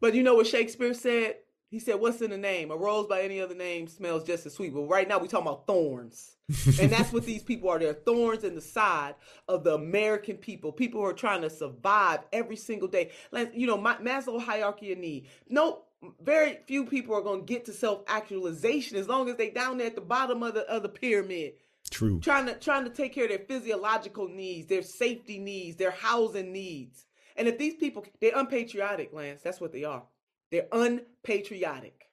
But 0.00 0.14
you 0.14 0.22
know 0.22 0.34
what 0.34 0.46
Shakespeare 0.46 0.92
said? 0.92 1.36
He 1.70 1.78
said, 1.78 2.00
"What's 2.00 2.20
in 2.20 2.30
the 2.30 2.36
name? 2.36 2.72
A 2.72 2.76
rose 2.76 3.06
by 3.06 3.22
any 3.22 3.40
other 3.40 3.54
name 3.54 3.86
smells 3.86 4.24
just 4.24 4.44
as 4.44 4.54
sweet." 4.54 4.74
But 4.74 4.82
right 4.82 5.06
now, 5.08 5.18
we're 5.18 5.28
talking 5.28 5.46
about 5.46 5.68
thorns, 5.68 6.36
and 6.80 6.90
that's 6.90 7.12
what 7.12 7.24
these 7.24 7.44
people 7.44 7.70
are. 7.70 7.78
They're 7.78 7.94
thorns 7.94 8.42
in 8.42 8.56
the 8.56 8.60
side 8.60 9.14
of 9.48 9.62
the 9.62 9.74
American 9.74 10.36
people. 10.36 10.72
People 10.72 11.00
who 11.00 11.06
are 11.06 11.12
trying 11.12 11.42
to 11.42 11.50
survive 11.50 12.20
every 12.32 12.56
single 12.56 12.88
day. 12.88 13.12
Like 13.30 13.52
you 13.54 13.68
know, 13.68 13.78
my, 13.78 13.96
Maslow 13.96 14.40
hierarchy 14.40 14.92
of 14.92 14.98
need. 14.98 15.28
No, 15.48 15.84
very 16.20 16.58
few 16.66 16.86
people 16.86 17.14
are 17.14 17.22
going 17.22 17.40
to 17.40 17.46
get 17.46 17.64
to 17.66 17.72
self 17.72 18.02
actualization 18.08 18.96
as 18.96 19.08
long 19.08 19.28
as 19.28 19.36
they 19.36 19.50
down 19.50 19.78
there 19.78 19.86
at 19.86 19.94
the 19.94 20.00
bottom 20.00 20.42
of 20.42 20.54
the 20.54 20.62
of 20.62 20.82
the 20.82 20.88
pyramid. 20.88 21.54
True. 21.90 22.20
Trying 22.20 22.46
to 22.46 22.54
trying 22.54 22.84
to 22.84 22.90
take 22.90 23.14
care 23.14 23.24
of 23.24 23.30
their 23.30 23.38
physiological 23.38 24.28
needs, 24.28 24.66
their 24.68 24.82
safety 24.82 25.38
needs, 25.38 25.76
their 25.76 25.90
housing 25.90 26.52
needs. 26.52 27.06
And 27.36 27.48
if 27.48 27.58
these 27.58 27.74
people 27.74 28.04
they're 28.20 28.36
unpatriotic, 28.36 29.12
Lance, 29.12 29.42
that's 29.42 29.60
what 29.60 29.72
they 29.72 29.84
are. 29.84 30.02
They're 30.50 30.68
unpatriotic, 30.72 32.06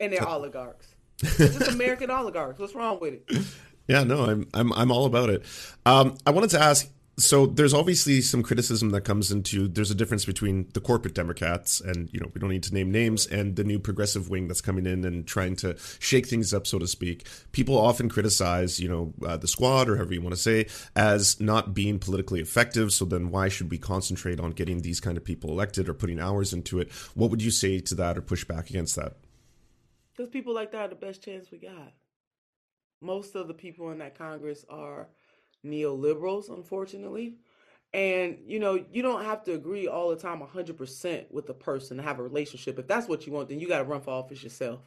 and 0.00 0.12
they're 0.12 0.26
oligarchs. 0.26 0.94
just 1.18 1.68
American 1.68 2.10
oligarchs. 2.10 2.58
What's 2.58 2.74
wrong 2.74 2.98
with 3.00 3.14
it? 3.14 3.46
Yeah, 3.88 4.04
no, 4.04 4.24
I'm 4.24 4.48
I'm 4.54 4.72
I'm 4.72 4.90
all 4.90 5.06
about 5.06 5.30
it. 5.30 5.44
Um, 5.84 6.16
I 6.26 6.30
wanted 6.30 6.50
to 6.50 6.60
ask 6.60 6.88
so 7.18 7.46
there's 7.46 7.74
obviously 7.74 8.20
some 8.20 8.42
criticism 8.42 8.90
that 8.90 9.02
comes 9.02 9.30
into 9.30 9.68
there's 9.68 9.90
a 9.90 9.94
difference 9.94 10.24
between 10.24 10.68
the 10.72 10.80
corporate 10.80 11.14
democrats 11.14 11.80
and 11.80 12.08
you 12.12 12.18
know 12.18 12.30
we 12.34 12.40
don't 12.40 12.50
need 12.50 12.62
to 12.62 12.72
name 12.72 12.90
names 12.90 13.26
and 13.26 13.56
the 13.56 13.64
new 13.64 13.78
progressive 13.78 14.30
wing 14.30 14.48
that's 14.48 14.62
coming 14.62 14.86
in 14.86 15.04
and 15.04 15.26
trying 15.26 15.54
to 15.54 15.76
shake 15.98 16.26
things 16.26 16.54
up 16.54 16.66
so 16.66 16.78
to 16.78 16.86
speak. 16.86 17.26
People 17.52 17.78
often 17.78 18.08
criticize 18.08 18.80
you 18.80 18.88
know 18.88 19.12
uh, 19.26 19.36
the 19.36 19.48
squad 19.48 19.88
or 19.88 19.96
however 19.96 20.14
you 20.14 20.22
want 20.22 20.34
to 20.34 20.40
say 20.40 20.66
as 20.96 21.40
not 21.40 21.74
being 21.74 21.98
politically 21.98 22.40
effective 22.40 22.92
so 22.92 23.04
then 23.04 23.30
why 23.30 23.48
should 23.48 23.70
we 23.70 23.78
concentrate 23.78 24.40
on 24.40 24.50
getting 24.50 24.80
these 24.80 25.00
kind 25.00 25.16
of 25.16 25.24
people 25.24 25.50
elected 25.50 25.88
or 25.88 25.94
putting 25.94 26.20
hours 26.20 26.52
into 26.52 26.80
it? 26.80 26.90
What 27.14 27.30
would 27.30 27.42
you 27.42 27.50
say 27.50 27.80
to 27.80 27.94
that 27.96 28.16
or 28.16 28.22
push 28.22 28.44
back 28.44 28.70
against 28.70 28.96
that? 28.96 29.16
Because 30.14 30.30
people 30.30 30.54
like 30.54 30.72
that 30.72 30.86
are 30.86 30.88
the 30.88 30.94
best 30.94 31.22
chance 31.22 31.50
we 31.50 31.58
got. 31.58 31.92
Most 33.00 33.34
of 33.34 33.48
the 33.48 33.54
people 33.54 33.90
in 33.90 33.98
that 33.98 34.16
congress 34.16 34.64
are 34.68 35.08
neoliberals, 35.64 36.48
unfortunately. 36.48 37.34
And 37.94 38.38
you 38.46 38.58
know, 38.58 38.84
you 38.90 39.02
don't 39.02 39.24
have 39.24 39.44
to 39.44 39.54
agree 39.54 39.86
all 39.86 40.10
the 40.10 40.16
time 40.16 40.40
100% 40.40 41.30
with 41.30 41.46
the 41.46 41.54
person 41.54 41.98
to 41.98 42.02
have 42.02 42.18
a 42.18 42.22
relationship. 42.22 42.78
If 42.78 42.86
that's 42.86 43.08
what 43.08 43.26
you 43.26 43.32
want, 43.32 43.48
then 43.48 43.60
you 43.60 43.68
got 43.68 43.78
to 43.78 43.84
run 43.84 44.00
for 44.00 44.10
office 44.10 44.42
yourself. 44.42 44.80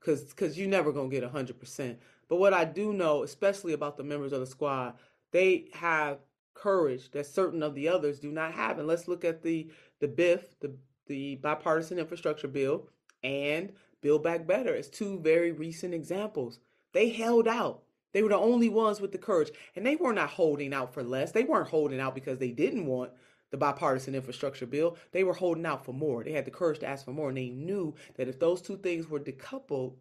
Cuz 0.00 0.32
cuz 0.32 0.58
you're 0.58 0.68
never 0.68 0.92
going 0.92 1.10
to 1.10 1.20
get 1.20 1.32
100%. 1.32 1.96
But 2.28 2.36
what 2.36 2.54
I 2.54 2.64
do 2.64 2.92
know, 2.92 3.22
especially 3.22 3.72
about 3.72 3.96
the 3.96 4.02
members 4.02 4.32
of 4.32 4.40
the 4.40 4.46
squad, 4.46 4.94
they 5.30 5.68
have 5.72 6.18
courage 6.54 7.10
that 7.12 7.26
certain 7.26 7.62
of 7.62 7.74
the 7.74 7.88
others 7.88 8.18
do 8.18 8.32
not 8.32 8.52
have. 8.52 8.78
And 8.78 8.88
let's 8.88 9.08
look 9.08 9.24
at 9.24 9.42
the 9.42 9.70
the 10.00 10.08
BIF, 10.08 10.58
the 10.60 10.74
the 11.06 11.36
bipartisan 11.36 11.98
infrastructure 11.98 12.48
bill 12.48 12.88
and 13.22 13.72
Build 14.00 14.22
Back 14.22 14.46
Better 14.46 14.74
as 14.74 14.88
two 14.88 15.20
very 15.20 15.52
recent 15.52 15.94
examples. 15.94 16.58
They 16.92 17.08
held 17.08 17.48
out. 17.48 17.82
They 18.12 18.22
were 18.22 18.28
the 18.28 18.36
only 18.36 18.68
ones 18.68 19.00
with 19.00 19.12
the 19.12 19.18
courage. 19.18 19.50
And 19.76 19.86
they 19.86 19.96
were 19.96 20.12
not 20.12 20.30
holding 20.30 20.72
out 20.74 20.92
for 20.92 21.02
less. 21.02 21.32
They 21.32 21.44
weren't 21.44 21.68
holding 21.68 22.00
out 22.00 22.14
because 22.14 22.38
they 22.38 22.50
didn't 22.50 22.86
want 22.86 23.12
the 23.50 23.56
bipartisan 23.56 24.14
infrastructure 24.14 24.66
bill. 24.66 24.96
They 25.12 25.24
were 25.24 25.34
holding 25.34 25.66
out 25.66 25.84
for 25.84 25.92
more. 25.92 26.24
They 26.24 26.32
had 26.32 26.44
the 26.44 26.50
courage 26.50 26.80
to 26.80 26.86
ask 26.86 27.04
for 27.04 27.12
more. 27.12 27.28
And 27.28 27.36
they 27.36 27.50
knew 27.50 27.94
that 28.16 28.28
if 28.28 28.38
those 28.38 28.62
two 28.62 28.76
things 28.78 29.08
were 29.08 29.20
decoupled, 29.20 29.94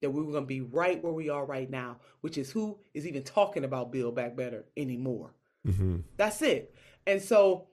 that 0.00 0.10
we 0.10 0.22
were 0.22 0.32
going 0.32 0.44
to 0.44 0.48
be 0.48 0.60
right 0.60 1.02
where 1.02 1.12
we 1.12 1.28
are 1.28 1.44
right 1.44 1.68
now, 1.68 1.98
which 2.20 2.38
is 2.38 2.50
who 2.50 2.78
is 2.94 3.06
even 3.06 3.22
talking 3.22 3.64
about 3.64 3.90
Build 3.92 4.14
Back 4.14 4.36
Better 4.36 4.64
anymore. 4.76 5.34
Mm-hmm. 5.66 5.98
That's 6.16 6.40
it. 6.42 6.74
And 7.06 7.20
so 7.20 7.68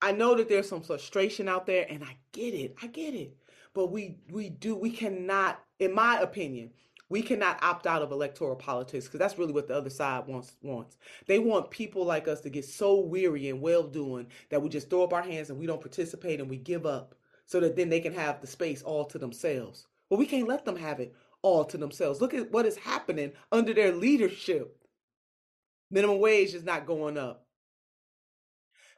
I 0.00 0.12
know 0.12 0.34
that 0.34 0.48
there's 0.48 0.68
some 0.68 0.82
frustration 0.82 1.48
out 1.48 1.66
there, 1.66 1.86
and 1.88 2.02
I 2.02 2.16
get 2.32 2.54
it. 2.54 2.74
I 2.82 2.88
get 2.88 3.14
it. 3.14 3.36
But 3.74 3.92
we 3.92 4.16
we 4.30 4.50
do 4.50 4.74
we 4.74 4.90
cannot, 4.90 5.60
in 5.78 5.94
my 5.94 6.18
opinion, 6.18 6.70
we 7.12 7.20
cannot 7.20 7.62
opt 7.62 7.86
out 7.86 8.00
of 8.00 8.10
electoral 8.10 8.56
politics 8.56 9.04
because 9.04 9.18
that's 9.20 9.36
really 9.36 9.52
what 9.52 9.68
the 9.68 9.76
other 9.76 9.90
side 9.90 10.26
wants 10.26 10.54
wants. 10.62 10.96
They 11.26 11.38
want 11.38 11.70
people 11.70 12.06
like 12.06 12.26
us 12.26 12.40
to 12.40 12.48
get 12.48 12.64
so 12.64 12.98
weary 13.00 13.50
and 13.50 13.60
well 13.60 13.82
doing 13.82 14.28
that 14.48 14.62
we 14.62 14.70
just 14.70 14.88
throw 14.88 15.04
up 15.04 15.12
our 15.12 15.22
hands 15.22 15.50
and 15.50 15.58
we 15.58 15.66
don't 15.66 15.82
participate 15.82 16.40
and 16.40 16.48
we 16.48 16.56
give 16.56 16.86
up 16.86 17.14
so 17.44 17.60
that 17.60 17.76
then 17.76 17.90
they 17.90 18.00
can 18.00 18.14
have 18.14 18.40
the 18.40 18.46
space 18.46 18.82
all 18.82 19.04
to 19.04 19.18
themselves. 19.18 19.86
Well, 20.08 20.18
we 20.18 20.24
can't 20.24 20.48
let 20.48 20.64
them 20.64 20.76
have 20.76 21.00
it 21.00 21.14
all 21.42 21.66
to 21.66 21.76
themselves. 21.76 22.22
Look 22.22 22.32
at 22.32 22.50
what 22.50 22.64
is 22.64 22.76
happening 22.76 23.32
under 23.52 23.74
their 23.74 23.92
leadership. 23.92 24.78
Minimum 25.90 26.18
wage 26.18 26.54
is 26.54 26.64
not 26.64 26.86
going 26.86 27.18
up. 27.18 27.46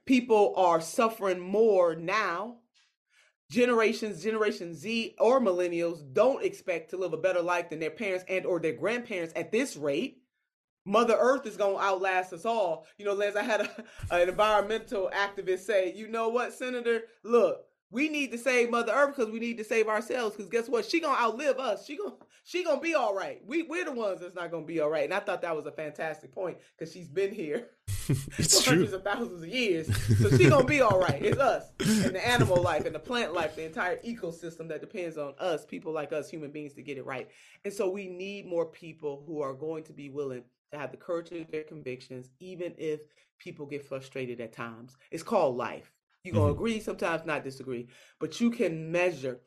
People 0.06 0.54
are 0.56 0.80
suffering 0.80 1.40
more 1.40 1.96
now. 1.96 2.58
Generations, 3.50 4.22
Generation 4.22 4.74
Z 4.74 5.14
or 5.18 5.40
millennials 5.40 6.02
don't 6.12 6.44
expect 6.44 6.90
to 6.90 6.96
live 6.96 7.12
a 7.12 7.18
better 7.18 7.42
life 7.42 7.70
than 7.70 7.78
their 7.78 7.90
parents 7.90 8.24
and 8.28 8.46
or 8.46 8.58
their 8.58 8.72
grandparents 8.72 9.32
at 9.36 9.52
this 9.52 9.76
rate. 9.76 10.22
Mother 10.86 11.16
Earth 11.18 11.46
is 11.46 11.56
going 11.56 11.76
to 11.76 11.82
outlast 11.82 12.32
us 12.32 12.44
all. 12.44 12.86
You 12.98 13.06
know, 13.06 13.14
Lance, 13.14 13.36
I 13.36 13.42
had 13.42 13.62
a, 13.62 13.84
an 14.10 14.28
environmental 14.28 15.10
activist 15.14 15.60
say, 15.60 15.92
you 15.94 16.08
know 16.08 16.28
what, 16.28 16.52
Senator? 16.52 17.02
Look, 17.22 17.64
we 17.94 18.08
need 18.08 18.32
to 18.32 18.38
save 18.38 18.70
Mother 18.70 18.92
Earth 18.92 19.14
because 19.16 19.30
we 19.30 19.38
need 19.38 19.56
to 19.58 19.64
save 19.64 19.88
ourselves. 19.88 20.36
Because 20.36 20.50
guess 20.50 20.68
what? 20.68 20.84
She 20.84 21.00
gonna 21.00 21.16
outlive 21.16 21.58
us. 21.58 21.86
She 21.86 21.96
gonna 21.96 22.14
she 22.42 22.64
gonna 22.64 22.80
be 22.80 22.94
all 22.94 23.14
right. 23.14 23.40
We 23.46 23.62
we're 23.62 23.84
the 23.84 23.92
ones 23.92 24.20
that's 24.20 24.34
not 24.34 24.50
gonna 24.50 24.66
be 24.66 24.80
all 24.80 24.90
right. 24.90 25.04
And 25.04 25.14
I 25.14 25.20
thought 25.20 25.42
that 25.42 25.54
was 25.54 25.64
a 25.66 25.72
fantastic 25.72 26.34
point 26.34 26.58
because 26.76 26.92
she's 26.92 27.08
been 27.08 27.32
here 27.32 27.68
it's 28.36 28.62
for 28.62 28.70
hundreds 28.70 28.92
of 28.92 29.04
thousands 29.04 29.42
of 29.42 29.48
years. 29.48 29.86
So 30.18 30.36
she 30.36 30.48
gonna 30.48 30.64
be 30.64 30.80
all 30.80 30.98
right. 30.98 31.22
It's 31.22 31.38
us 31.38 31.70
and 31.80 32.14
the 32.14 32.26
animal 32.26 32.60
life 32.60 32.84
and 32.84 32.94
the 32.94 32.98
plant 32.98 33.32
life, 33.32 33.54
the 33.54 33.64
entire 33.64 33.98
ecosystem 33.98 34.68
that 34.68 34.80
depends 34.80 35.16
on 35.16 35.34
us, 35.38 35.64
people 35.64 35.92
like 35.92 36.12
us, 36.12 36.28
human 36.28 36.50
beings, 36.50 36.74
to 36.74 36.82
get 36.82 36.98
it 36.98 37.06
right. 37.06 37.28
And 37.64 37.72
so 37.72 37.88
we 37.88 38.08
need 38.08 38.46
more 38.46 38.66
people 38.66 39.22
who 39.26 39.40
are 39.40 39.54
going 39.54 39.84
to 39.84 39.92
be 39.92 40.10
willing 40.10 40.42
to 40.72 40.78
have 40.78 40.90
the 40.90 40.96
courage 40.96 41.30
of 41.30 41.50
their 41.50 41.62
convictions, 41.62 42.28
even 42.40 42.74
if 42.76 43.02
people 43.38 43.66
get 43.66 43.86
frustrated 43.86 44.40
at 44.40 44.52
times. 44.52 44.96
It's 45.12 45.22
called 45.22 45.56
life. 45.56 45.92
You're 46.24 46.32
going 46.34 46.48
to 46.48 46.54
mm-hmm. 46.54 46.64
agree, 46.64 46.80
sometimes 46.80 47.26
not 47.26 47.44
disagree, 47.44 47.88
but 48.18 48.40
you 48.40 48.50
can 48.50 48.90
measure. 48.90 49.40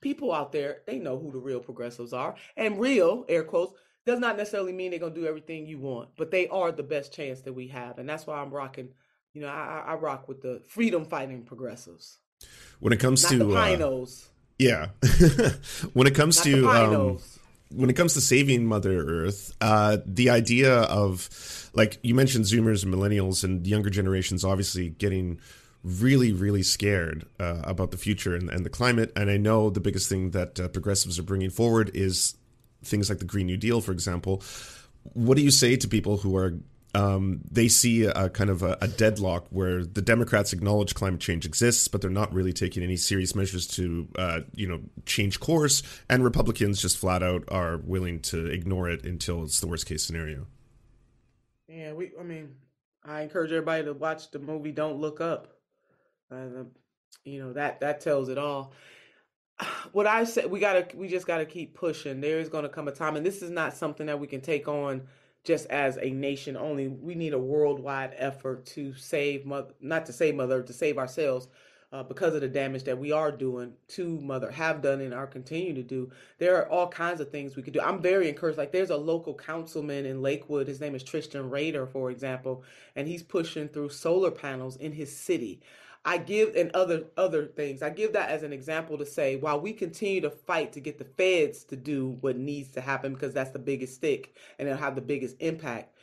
People 0.00 0.32
out 0.32 0.50
there, 0.50 0.78
they 0.86 0.98
know 0.98 1.18
who 1.18 1.30
the 1.30 1.38
real 1.38 1.60
progressives 1.60 2.14
are. 2.14 2.34
And 2.56 2.80
real, 2.80 3.26
air 3.28 3.44
quotes, 3.44 3.74
does 4.06 4.18
not 4.18 4.38
necessarily 4.38 4.72
mean 4.72 4.90
they're 4.90 4.98
going 4.98 5.14
to 5.14 5.20
do 5.20 5.26
everything 5.26 5.66
you 5.66 5.78
want, 5.78 6.08
but 6.16 6.30
they 6.30 6.48
are 6.48 6.72
the 6.72 6.82
best 6.82 7.12
chance 7.12 7.42
that 7.42 7.52
we 7.52 7.68
have. 7.68 7.98
And 7.98 8.08
that's 8.08 8.26
why 8.26 8.40
I'm 8.40 8.50
rocking, 8.50 8.88
you 9.34 9.42
know, 9.42 9.48
I, 9.48 9.84
I 9.88 9.94
rock 9.94 10.26
with 10.26 10.40
the 10.40 10.62
freedom 10.68 11.04
fighting 11.04 11.42
progressives. 11.44 12.18
When 12.78 12.94
it 12.94 12.98
comes 12.98 13.22
not 13.24 13.32
to. 13.32 13.38
The 13.38 13.62
Pinos. 13.62 14.24
Uh, 14.24 14.30
yeah. 14.58 14.86
when 15.92 16.06
it 16.06 16.14
comes 16.14 16.38
not 16.38 16.44
to. 16.44 16.68
Um, 16.68 17.18
when 17.72 17.88
it 17.88 17.94
comes 17.94 18.14
to 18.14 18.20
saving 18.20 18.66
Mother 18.66 19.04
Earth, 19.06 19.54
uh, 19.60 19.98
the 20.04 20.30
idea 20.30 20.74
of, 20.74 21.70
like 21.72 21.98
you 22.02 22.14
mentioned, 22.14 22.46
Zoomers 22.46 22.82
and 22.82 22.92
millennials 22.92 23.44
and 23.44 23.64
younger 23.64 23.90
generations 23.90 24.44
obviously 24.44 24.88
getting 24.88 25.38
really, 25.82 26.32
really 26.32 26.62
scared 26.62 27.26
uh, 27.38 27.60
about 27.64 27.90
the 27.90 27.96
future 27.96 28.34
and, 28.34 28.50
and, 28.50 28.66
the 28.66 28.70
climate. 28.70 29.12
And 29.16 29.30
I 29.30 29.38
know 29.38 29.70
the 29.70 29.80
biggest 29.80 30.08
thing 30.08 30.30
that 30.32 30.60
uh, 30.60 30.68
progressives 30.68 31.18
are 31.18 31.22
bringing 31.22 31.50
forward 31.50 31.90
is 31.94 32.34
things 32.84 33.08
like 33.08 33.18
the 33.18 33.24
Green 33.24 33.46
New 33.46 33.56
Deal, 33.56 33.80
for 33.80 33.92
example. 33.92 34.42
What 35.14 35.36
do 35.36 35.42
you 35.42 35.50
say 35.50 35.76
to 35.76 35.88
people 35.88 36.18
who 36.18 36.36
are 36.36 36.54
um, 36.94 37.40
they 37.48 37.68
see 37.68 38.04
a, 38.04 38.28
kind 38.30 38.50
of 38.50 38.62
a, 38.62 38.76
a, 38.80 38.88
deadlock 38.88 39.46
where 39.50 39.84
the 39.84 40.02
Democrats 40.02 40.52
acknowledge 40.52 40.94
climate 40.94 41.20
change 41.20 41.46
exists, 41.46 41.86
but 41.86 42.00
they're 42.00 42.10
not 42.10 42.32
really 42.32 42.52
taking 42.52 42.82
any 42.82 42.96
serious 42.96 43.34
measures 43.34 43.68
to, 43.68 44.08
uh, 44.18 44.40
you 44.54 44.66
know, 44.66 44.80
change 45.06 45.38
course, 45.38 45.84
and 46.08 46.24
Republicans 46.24 46.82
just 46.82 46.98
flat 46.98 47.22
out 47.22 47.44
are 47.48 47.76
willing 47.76 48.18
to 48.22 48.46
ignore 48.46 48.90
it 48.90 49.04
until 49.04 49.44
it's 49.44 49.60
the 49.60 49.68
worst 49.68 49.86
case 49.86 50.02
scenario. 50.02 50.46
Yeah, 51.68 51.92
we. 51.92 52.10
I 52.18 52.24
mean, 52.24 52.56
I 53.04 53.22
encourage 53.22 53.52
everybody 53.52 53.84
to 53.84 53.92
watch 53.92 54.32
the 54.32 54.40
movie 54.40 54.72
Don't 54.72 54.98
Look 54.98 55.20
Up. 55.20 55.59
Uh, 56.30 56.64
you 57.24 57.40
know 57.42 57.52
that 57.52 57.80
that 57.80 58.00
tells 58.00 58.28
it 58.28 58.38
all. 58.38 58.72
What 59.92 60.06
I 60.06 60.24
said, 60.24 60.50
we 60.50 60.60
gotta, 60.60 60.86
we 60.94 61.08
just 61.08 61.26
gotta 61.26 61.44
keep 61.44 61.74
pushing. 61.74 62.20
There 62.20 62.38
is 62.38 62.48
gonna 62.48 62.68
come 62.68 62.88
a 62.88 62.92
time, 62.92 63.16
and 63.16 63.26
this 63.26 63.42
is 63.42 63.50
not 63.50 63.76
something 63.76 64.06
that 64.06 64.20
we 64.20 64.26
can 64.26 64.40
take 64.40 64.68
on 64.68 65.02
just 65.42 65.66
as 65.66 65.98
a 65.98 66.10
nation 66.10 66.56
only. 66.56 66.88
We 66.88 67.14
need 67.14 67.34
a 67.34 67.38
worldwide 67.38 68.14
effort 68.16 68.66
to 68.66 68.94
save 68.94 69.44
mother, 69.44 69.74
not 69.80 70.06
to 70.06 70.12
save 70.12 70.36
mother, 70.36 70.62
to 70.62 70.72
save 70.72 70.96
ourselves, 70.96 71.48
uh, 71.92 72.02
because 72.04 72.34
of 72.34 72.40
the 72.40 72.48
damage 72.48 72.84
that 72.84 72.98
we 72.98 73.10
are 73.10 73.32
doing 73.32 73.72
to 73.88 74.20
mother, 74.20 74.50
have 74.50 74.80
done, 74.80 75.00
and 75.00 75.12
are 75.12 75.26
continue 75.26 75.74
to 75.74 75.82
do. 75.82 76.10
There 76.38 76.56
are 76.56 76.68
all 76.68 76.88
kinds 76.88 77.20
of 77.20 77.30
things 77.30 77.56
we 77.56 77.62
could 77.62 77.72
do. 77.74 77.80
I'm 77.80 78.00
very 78.00 78.28
encouraged. 78.28 78.58
Like 78.58 78.72
there's 78.72 78.90
a 78.90 78.96
local 78.96 79.34
councilman 79.34 80.06
in 80.06 80.22
Lakewood. 80.22 80.68
His 80.68 80.80
name 80.80 80.94
is 80.94 81.02
Tristan 81.02 81.50
Rader, 81.50 81.86
for 81.86 82.10
example, 82.10 82.62
and 82.94 83.08
he's 83.08 83.22
pushing 83.22 83.68
through 83.68 83.88
solar 83.90 84.30
panels 84.30 84.76
in 84.76 84.92
his 84.92 85.14
city. 85.14 85.60
I 86.04 86.16
give 86.16 86.56
and 86.56 86.70
other 86.72 87.04
other 87.16 87.46
things. 87.46 87.82
I 87.82 87.90
give 87.90 88.14
that 88.14 88.30
as 88.30 88.42
an 88.42 88.52
example 88.52 88.96
to 88.98 89.06
say 89.06 89.36
while 89.36 89.60
we 89.60 89.72
continue 89.72 90.20
to 90.22 90.30
fight 90.30 90.72
to 90.72 90.80
get 90.80 90.98
the 90.98 91.04
feds 91.04 91.64
to 91.64 91.76
do 91.76 92.16
what 92.20 92.36
needs 92.36 92.70
to 92.70 92.80
happen 92.80 93.12
because 93.12 93.34
that's 93.34 93.50
the 93.50 93.58
biggest 93.58 93.94
stick 93.94 94.34
and 94.58 94.66
it'll 94.66 94.80
have 94.80 94.94
the 94.94 95.02
biggest 95.02 95.36
impact. 95.40 95.94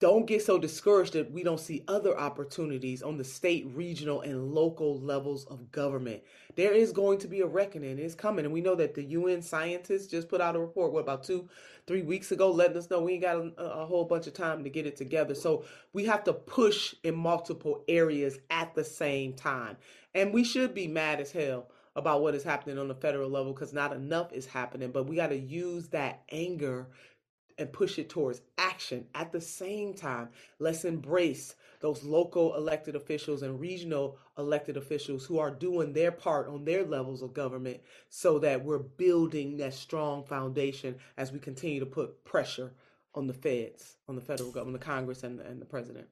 Don't 0.00 0.26
get 0.26 0.44
so 0.44 0.58
discouraged 0.58 1.14
that 1.14 1.32
we 1.32 1.42
don't 1.42 1.58
see 1.58 1.82
other 1.88 2.16
opportunities 2.16 3.02
on 3.02 3.18
the 3.18 3.24
state, 3.24 3.66
regional, 3.74 4.20
and 4.20 4.54
local 4.54 5.00
levels 5.00 5.44
of 5.46 5.72
government. 5.72 6.22
There 6.54 6.72
is 6.72 6.92
going 6.92 7.18
to 7.18 7.26
be 7.26 7.40
a 7.40 7.46
reckoning. 7.46 7.98
It's 7.98 8.14
coming. 8.14 8.44
And 8.44 8.54
we 8.54 8.60
know 8.60 8.76
that 8.76 8.94
the 8.94 9.02
UN 9.02 9.42
scientists 9.42 10.06
just 10.06 10.28
put 10.28 10.40
out 10.40 10.54
a 10.54 10.60
report, 10.60 10.92
what, 10.92 11.00
about 11.00 11.24
two, 11.24 11.48
three 11.88 12.02
weeks 12.02 12.30
ago, 12.30 12.48
letting 12.48 12.76
us 12.76 12.88
know 12.88 13.00
we 13.00 13.14
ain't 13.14 13.22
got 13.22 13.38
a, 13.38 13.62
a, 13.62 13.86
whole 13.86 14.04
bunch 14.04 14.28
of 14.28 14.34
time 14.34 14.62
to 14.62 14.70
get 14.70 14.86
it 14.86 14.96
together. 14.96 15.34
So 15.34 15.64
we 15.92 16.04
have 16.04 16.22
to 16.24 16.32
push 16.32 16.94
in 17.02 17.16
multiple 17.16 17.82
areas 17.88 18.38
at 18.50 18.76
the 18.76 18.84
same 18.84 19.32
time. 19.32 19.76
And 20.14 20.32
we 20.32 20.44
should 20.44 20.74
be 20.74 20.86
mad 20.86 21.20
as 21.20 21.32
hell 21.32 21.72
about 21.96 22.22
what 22.22 22.36
is 22.36 22.44
happening 22.44 22.78
on 22.78 22.86
the 22.86 22.94
federal 22.94 23.28
level 23.28 23.52
because 23.52 23.72
not 23.72 23.92
enough 23.92 24.32
is 24.32 24.46
happening. 24.46 24.92
But 24.92 25.08
we 25.08 25.16
got 25.16 25.30
to 25.30 25.36
use 25.36 25.88
that 25.88 26.22
anger 26.30 26.86
and 27.58 27.72
push 27.72 27.98
it 27.98 28.08
towards 28.08 28.40
action. 28.56 29.06
At 29.14 29.32
the 29.32 29.40
same 29.40 29.94
time, 29.94 30.28
let's 30.58 30.84
embrace 30.84 31.56
those 31.80 32.04
local 32.04 32.54
elected 32.56 32.96
officials 32.96 33.42
and 33.42 33.60
regional 33.60 34.16
elected 34.36 34.76
officials 34.76 35.24
who 35.24 35.38
are 35.38 35.50
doing 35.50 35.92
their 35.92 36.12
part 36.12 36.48
on 36.48 36.64
their 36.64 36.84
levels 36.84 37.22
of 37.22 37.34
government 37.34 37.80
so 38.08 38.38
that 38.38 38.64
we're 38.64 38.78
building 38.78 39.56
that 39.58 39.74
strong 39.74 40.24
foundation 40.24 40.96
as 41.16 41.32
we 41.32 41.38
continue 41.38 41.80
to 41.80 41.86
put 41.86 42.24
pressure 42.24 42.72
on 43.14 43.26
the 43.26 43.34
feds, 43.34 43.96
on 44.08 44.14
the 44.14 44.20
federal 44.20 44.50
government, 44.50 44.80
the 44.80 44.86
Congress, 44.86 45.24
and, 45.24 45.40
and 45.40 45.60
the 45.60 45.66
president 45.66 46.06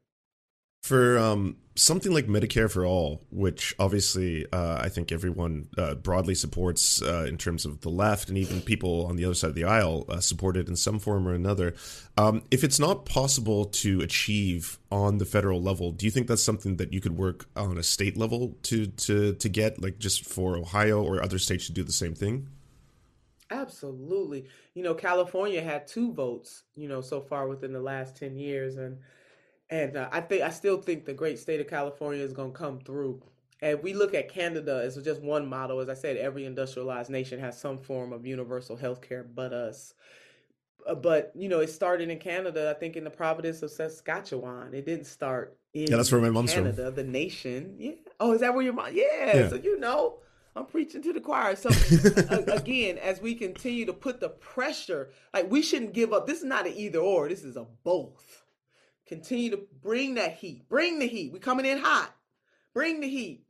for 0.87 1.19
um, 1.19 1.57
something 1.75 2.12
like 2.12 2.28
Medicare 2.28 2.71
for 2.71 2.87
All, 2.87 3.21
which 3.31 3.75
obviously 3.78 4.47
uh, 4.52 4.78
I 4.81 4.88
think 4.88 5.11
everyone 5.11 5.69
uh, 5.76 5.97
broadly 5.97 6.37
supports 6.37 7.02
uh, 7.02 7.26
in 7.28 7.37
terms 7.37 7.64
of 7.64 7.81
the 7.81 7.88
left 7.88 8.28
and 8.28 8.38
even 8.38 8.61
people 8.61 9.05
on 9.07 9.16
the 9.16 9.25
other 9.25 9.35
side 9.35 9.50
of 9.50 9.57
the 9.57 9.64
aisle 9.64 10.05
uh, 10.09 10.21
support 10.21 10.57
it 10.57 10.69
in 10.69 10.76
some 10.76 11.00
form 11.00 11.26
or 11.26 11.35
another. 11.35 11.75
Um, 12.16 12.45
if 12.52 12.62
it's 12.62 12.78
not 12.78 13.05
possible 13.05 13.64
to 13.64 14.00
achieve 14.00 14.78
on 14.93 15.19
the 15.19 15.25
federal 15.25 15.61
level, 15.61 15.90
do 15.90 16.07
you 16.07 16.12
think 16.12 16.28
that's 16.28 16.43
something 16.43 16.76
that 16.76 16.93
you 16.93 17.00
could 17.00 17.16
work 17.19 17.47
on 17.57 17.76
a 17.76 17.83
state 17.83 18.16
level 18.16 18.57
to 18.64 18.87
to 18.87 19.35
to 19.35 19.49
get, 19.49 19.83
like 19.83 19.99
just 19.99 20.25
for 20.25 20.57
Ohio 20.57 21.02
or 21.02 21.21
other 21.21 21.38
states 21.38 21.66
to 21.66 21.73
do 21.73 21.83
the 21.83 21.93
same 21.93 22.14
thing? 22.14 22.49
Absolutely. 23.50 24.47
You 24.75 24.83
know, 24.83 24.95
California 24.95 25.62
had 25.62 25.87
two 25.87 26.12
votes, 26.12 26.64
you 26.75 26.88
know, 26.88 27.00
so 27.00 27.21
far 27.21 27.47
within 27.47 27.73
the 27.73 27.81
last 27.81 28.16
10 28.16 28.37
years. 28.37 28.76
And 28.76 28.99
And 29.70 29.96
uh, 29.96 30.08
I 30.12 30.20
think 30.20 30.42
I 30.42 30.50
still 30.50 30.80
think 30.80 31.04
the 31.04 31.14
great 31.14 31.38
state 31.38 31.61
of 31.61 31.68
California 31.68 32.23
is 32.23 32.32
going 32.32 32.52
to 32.52 32.58
come 32.58 32.78
through. 32.80 33.23
And 33.61 33.82
we 33.82 33.94
look 33.94 34.14
at 34.14 34.28
Canada 34.28 34.82
as 34.85 34.96
just 35.02 35.23
one 35.23 35.46
model. 35.46 35.80
As 35.80 35.88
I 35.88 35.94
said, 35.94 36.16
every 36.16 36.44
industrialized 36.44 37.11
nation 37.11 37.40
has 37.40 37.58
some 37.58 37.78
form 37.78 38.12
of 38.12 38.26
universal 38.26 38.76
health 38.76 39.00
care 39.00 39.25
but 39.25 39.52
us. 39.52 39.94
Uh, 40.87 40.94
but 40.94 41.32
you 41.35 41.49
know, 41.49 41.61
it 41.61 41.70
started 41.70 42.11
in 42.11 42.18
Canada. 42.18 42.73
I 42.75 42.78
think 42.78 42.96
in 42.96 43.04
the 43.04 43.11
province 43.11 43.62
of 43.62 43.70
Saskatchewan. 43.70 44.75
It 44.75 44.87
didn't 44.87 45.06
start 45.06 45.58
in 45.75 45.88
yeah, 45.90 45.96
that's 45.96 46.12
where 46.12 46.20
my 46.20 46.30
mom's 46.30 46.52
Canada, 46.52 46.87
from. 46.87 46.94
the 46.94 47.04
nation. 47.04 47.76
Yeah. 47.78 47.92
Oh, 48.20 48.32
is 48.32 48.40
that 48.40 48.54
where 48.54 48.62
your 48.62 48.73
mom? 48.73 48.90
Yeah. 48.92 49.37
yeah. 49.37 49.49
So 49.49 49.56
you 49.56 49.80
know, 49.80 50.18
I'm 50.54 50.66
preaching 50.66 51.02
to 51.02 51.12
the 51.12 51.20
choir. 51.20 51.56
So 51.56 51.70
again, 52.52 52.99
as 52.99 53.20
we 53.20 53.35
continue 53.35 53.85
to 53.87 53.92
put 53.92 54.20
the 54.20 54.28
pressure, 54.28 55.11
like 55.35 55.50
we 55.50 55.62
shouldn't 55.62 55.92
give 55.92 56.12
up. 56.12 56.26
This 56.26 56.38
is 56.38 56.44
not 56.44 56.66
an 56.66 56.75
either 56.76 57.00
or. 57.00 57.28
This 57.28 57.42
is 57.42 57.56
a 57.56 57.66
both. 57.82 58.44
Continue 59.06 59.50
to 59.50 59.60
bring 59.82 60.14
that 60.14 60.34
heat. 60.34 60.68
Bring 60.68 60.98
the 60.98 61.06
heat. 61.06 61.32
We're 61.32 61.38
coming 61.38 61.66
in 61.66 61.78
hot. 61.78 62.14
Bring 62.75 63.00
the 63.00 63.08
heat 63.08 63.44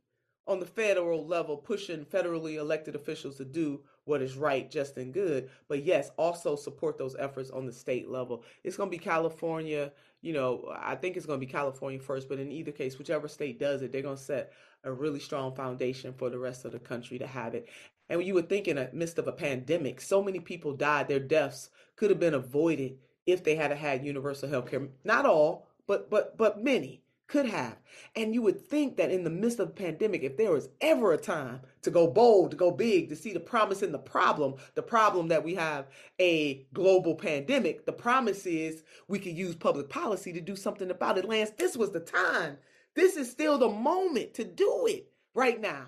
on 0.47 0.59
the 0.59 0.65
federal 0.65 1.25
level, 1.25 1.57
pushing 1.57 2.05
federally 2.05 2.55
elected 2.55 2.95
officials 2.95 3.37
to 3.37 3.45
do 3.45 3.81
what 4.05 4.21
is 4.21 4.37
right, 4.37 4.71
just, 4.71 4.97
and 4.97 5.13
good. 5.13 5.49
But 5.67 5.83
yes, 5.83 6.11
also 6.17 6.55
support 6.55 6.97
those 6.97 7.15
efforts 7.19 7.49
on 7.49 7.65
the 7.65 7.73
state 7.73 8.09
level. 8.09 8.43
It's 8.63 8.77
going 8.77 8.89
to 8.89 8.97
be 8.97 9.03
California. 9.03 9.91
You 10.21 10.33
know, 10.33 10.73
I 10.79 10.95
think 10.95 11.17
it's 11.17 11.25
going 11.25 11.39
to 11.39 11.45
be 11.45 11.51
California 11.51 11.99
first, 11.99 12.29
but 12.29 12.39
in 12.39 12.51
either 12.51 12.71
case, 12.71 12.97
whichever 12.97 13.27
state 13.27 13.59
does 13.59 13.81
it, 13.81 13.91
they're 13.91 14.01
going 14.01 14.15
to 14.15 14.23
set 14.23 14.53
a 14.83 14.91
really 14.91 15.19
strong 15.19 15.53
foundation 15.53 16.13
for 16.13 16.29
the 16.29 16.39
rest 16.39 16.63
of 16.63 16.71
the 16.71 16.79
country 16.79 17.19
to 17.19 17.27
have 17.27 17.53
it. 17.53 17.67
And 18.09 18.23
you 18.23 18.33
would 18.35 18.47
think 18.47 18.67
in 18.67 18.77
the 18.77 18.89
midst 18.93 19.19
of 19.19 19.27
a 19.27 19.33
pandemic, 19.33 19.99
so 19.99 20.23
many 20.23 20.39
people 20.39 20.73
died, 20.73 21.09
their 21.09 21.19
deaths 21.19 21.69
could 21.97 22.09
have 22.09 22.19
been 22.19 22.33
avoided 22.33 22.99
if 23.27 23.43
they 23.43 23.55
had 23.55 23.71
had 23.71 24.03
universal 24.03 24.49
health 24.49 24.71
care. 24.71 24.87
Not 25.03 25.27
all, 25.27 25.67
but 25.85 26.09
but 26.09 26.37
but 26.37 26.63
many 26.63 27.03
could 27.27 27.45
have. 27.45 27.75
And 28.15 28.33
you 28.33 28.41
would 28.41 28.65
think 28.65 28.95
that 28.97 29.11
in 29.11 29.25
the 29.25 29.29
midst 29.29 29.59
of 29.59 29.67
the 29.67 29.73
pandemic, 29.73 30.23
if 30.23 30.37
there 30.37 30.51
was 30.51 30.69
ever 30.79 31.11
a 31.11 31.17
time 31.17 31.59
to 31.81 31.91
go 31.91 32.07
bold, 32.07 32.51
to 32.51 32.57
go 32.57 32.71
big, 32.71 33.09
to 33.09 33.15
see 33.15 33.33
the 33.33 33.39
promise 33.39 33.83
in 33.83 33.91
the 33.91 33.99
problem, 33.99 34.55
the 34.75 34.81
problem 34.81 35.27
that 35.27 35.43
we 35.43 35.53
have 35.55 35.87
a 36.19 36.65
global 36.73 37.15
pandemic, 37.15 37.85
the 37.85 37.91
promise 37.91 38.45
is 38.45 38.83
we 39.09 39.19
could 39.19 39.37
use 39.37 39.55
public 39.55 39.89
policy 39.89 40.31
to 40.33 40.41
do 40.41 40.55
something 40.55 40.89
about 40.89 41.17
it. 41.17 41.25
Lance, 41.25 41.51
this 41.57 41.75
was 41.75 41.91
the 41.91 41.99
time. 41.99 42.57
This 42.95 43.17
is 43.17 43.29
still 43.29 43.57
the 43.57 43.69
moment 43.69 44.33
to 44.35 44.43
do 44.45 44.85
it 44.87 45.11
right 45.33 45.59
now. 45.59 45.87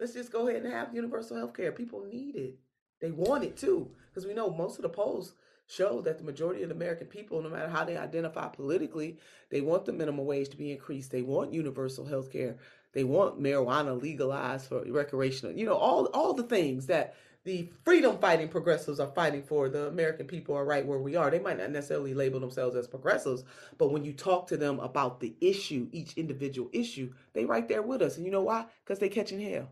Let's 0.00 0.14
just 0.14 0.32
go 0.32 0.48
ahead 0.48 0.64
and 0.64 0.72
have 0.72 0.94
universal 0.94 1.36
health 1.36 1.54
care. 1.54 1.70
People 1.70 2.04
need 2.04 2.34
it. 2.34 2.56
They 3.00 3.12
want 3.12 3.44
it 3.44 3.56
too. 3.56 3.90
Because 4.10 4.26
we 4.26 4.34
know 4.34 4.50
most 4.50 4.76
of 4.76 4.82
the 4.82 4.88
polls 4.88 5.34
show 5.72 6.00
that 6.02 6.18
the 6.18 6.24
majority 6.24 6.62
of 6.62 6.68
the 6.68 6.74
American 6.74 7.06
people, 7.06 7.42
no 7.42 7.48
matter 7.48 7.68
how 7.68 7.84
they 7.84 7.96
identify 7.96 8.48
politically, 8.48 9.18
they 9.50 9.60
want 9.60 9.84
the 9.84 9.92
minimum 9.92 10.26
wage 10.26 10.48
to 10.50 10.56
be 10.56 10.70
increased. 10.70 11.10
They 11.10 11.22
want 11.22 11.52
universal 11.52 12.04
health 12.04 12.30
care. 12.30 12.56
They 12.92 13.04
want 13.04 13.42
marijuana 13.42 14.00
legalized 14.00 14.68
for 14.68 14.84
recreational, 14.86 15.56
you 15.56 15.64
know, 15.64 15.76
all 15.76 16.06
all 16.06 16.34
the 16.34 16.42
things 16.42 16.86
that 16.86 17.14
the 17.44 17.68
freedom 17.84 18.18
fighting 18.18 18.48
progressives 18.48 19.00
are 19.00 19.10
fighting 19.10 19.42
for. 19.42 19.68
The 19.68 19.88
American 19.88 20.26
people 20.26 20.54
are 20.54 20.64
right 20.64 20.86
where 20.86 20.98
we 20.98 21.16
are. 21.16 21.30
They 21.30 21.40
might 21.40 21.58
not 21.58 21.70
necessarily 21.70 22.14
label 22.14 22.38
themselves 22.38 22.76
as 22.76 22.86
progressives, 22.86 23.44
but 23.78 23.90
when 23.90 24.04
you 24.04 24.12
talk 24.12 24.46
to 24.48 24.56
them 24.56 24.78
about 24.78 25.20
the 25.20 25.34
issue, 25.40 25.88
each 25.90 26.12
individual 26.16 26.70
issue, 26.72 27.12
they 27.32 27.44
right 27.44 27.66
there 27.66 27.82
with 27.82 28.02
us. 28.02 28.16
And 28.16 28.26
you 28.26 28.30
know 28.30 28.42
why? 28.42 28.66
Because 28.84 29.00
they 29.00 29.08
catching 29.08 29.40
hell. 29.40 29.70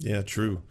Yeah, 0.00 0.22
true. 0.22 0.62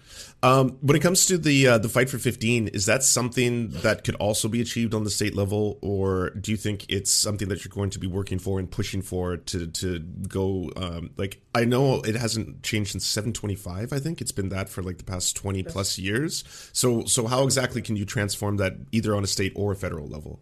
Um, 0.42 0.78
when 0.80 0.96
it 0.96 1.02
comes 1.02 1.26
to 1.26 1.38
the 1.38 1.68
uh, 1.68 1.78
the 1.80 1.90
fight 1.90 2.10
for 2.10 2.18
15, 2.18 2.70
is 2.70 2.86
that 2.86 3.04
something 3.04 3.70
that 3.82 4.06
could 4.06 4.16
also 4.16 4.48
be 4.48 4.62
achieved 4.62 4.94
on 4.94 5.04
the 5.04 5.10
state 5.10 5.36
level, 5.36 5.78
or 5.82 6.30
do 6.30 6.50
you 6.50 6.56
think 6.56 6.86
it's 6.88 7.12
something 7.12 7.50
that 7.50 7.66
you're 7.66 7.74
going 7.74 7.90
to 7.90 8.00
be 8.00 8.08
working 8.08 8.40
for 8.40 8.58
and 8.58 8.72
pushing 8.72 9.02
for 9.02 9.36
to 9.36 9.68
to 9.68 10.00
go? 10.00 10.72
Um, 10.78 11.10
like 11.18 11.42
I 11.54 11.66
know 11.66 12.02
it 12.04 12.16
hasn't 12.16 12.64
changed 12.64 12.92
since 12.92 13.06
725. 13.06 13.92
I 13.92 14.00
think 14.00 14.22
it's 14.22 14.32
been 14.32 14.48
that 14.50 14.70
for 14.70 14.82
like 14.82 14.98
the 14.98 15.04
past 15.04 15.36
20 15.36 15.62
plus 15.64 16.00
years. 16.00 16.46
So 16.72 17.04
so 17.04 17.28
how 17.28 17.44
exactly 17.44 17.82
can 17.82 17.98
you 17.98 18.06
transform 18.06 18.58
that 18.58 18.76
either 18.94 19.14
on 19.14 19.26
a 19.26 19.28
state 19.28 19.52
or 19.58 19.74
a 19.74 19.76
federal 19.76 20.08
level? 20.08 20.40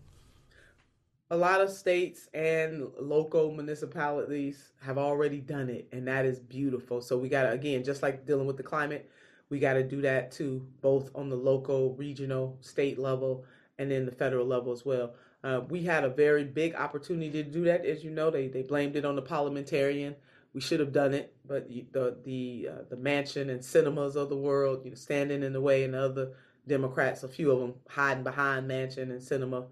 A 1.35 1.37
lot 1.37 1.59
of 1.59 1.69
states 1.69 2.29
and 2.33 2.87
local 2.97 3.51
municipalities 3.51 4.69
have 4.81 4.97
already 4.97 5.41
done 5.41 5.67
it 5.69 5.85
and 5.91 6.07
that 6.07 6.25
is 6.25 6.39
beautiful. 6.39 7.01
So 7.01 7.17
we 7.17 7.27
got 7.27 7.43
to 7.43 7.51
again 7.51 7.83
just 7.83 8.01
like 8.01 8.25
dealing 8.25 8.47
with 8.47 8.55
the 8.55 8.63
climate 8.63 9.11
we 9.49 9.59
got 9.59 9.73
to 9.73 9.83
do 9.83 9.99
that 10.03 10.31
too 10.31 10.65
both 10.79 11.11
on 11.13 11.27
the 11.27 11.35
local 11.35 11.93
regional 11.95 12.57
state 12.61 12.97
level 12.97 13.43
and 13.77 13.91
then 13.91 14.05
the 14.05 14.13
federal 14.13 14.45
level 14.45 14.71
as 14.71 14.85
well. 14.85 15.13
Uh, 15.43 15.59
we 15.67 15.83
had 15.83 16.05
a 16.05 16.09
very 16.09 16.45
big 16.45 16.73
opportunity 16.73 17.43
to 17.43 17.43
do 17.43 17.65
that 17.65 17.85
as 17.85 18.01
you 18.01 18.11
know. 18.11 18.31
They, 18.31 18.47
they 18.47 18.61
blamed 18.61 18.95
it 18.95 19.03
on 19.03 19.17
the 19.17 19.21
parliamentarian. 19.21 20.15
We 20.53 20.61
should 20.61 20.79
have 20.79 20.93
done 20.93 21.13
it 21.13 21.35
but 21.45 21.67
the 21.67 22.15
the 22.23 22.69
uh, 22.71 22.81
the 22.89 22.95
Manchin 22.95 23.49
and 23.49 23.59
Sinemas 23.59 24.15
of 24.15 24.29
the 24.29 24.37
world 24.37 24.85
you 24.85 24.91
know 24.91 24.95
standing 24.95 25.43
in 25.43 25.51
the 25.51 25.59
way 25.59 25.83
and 25.83 25.95
the 25.95 26.01
other 26.01 26.29
democrats 26.65 27.23
a 27.23 27.27
few 27.27 27.51
of 27.51 27.59
them 27.59 27.73
hiding 27.89 28.23
behind 28.23 28.69
Manchin 28.69 29.11
and 29.11 29.19
Sinema 29.19 29.65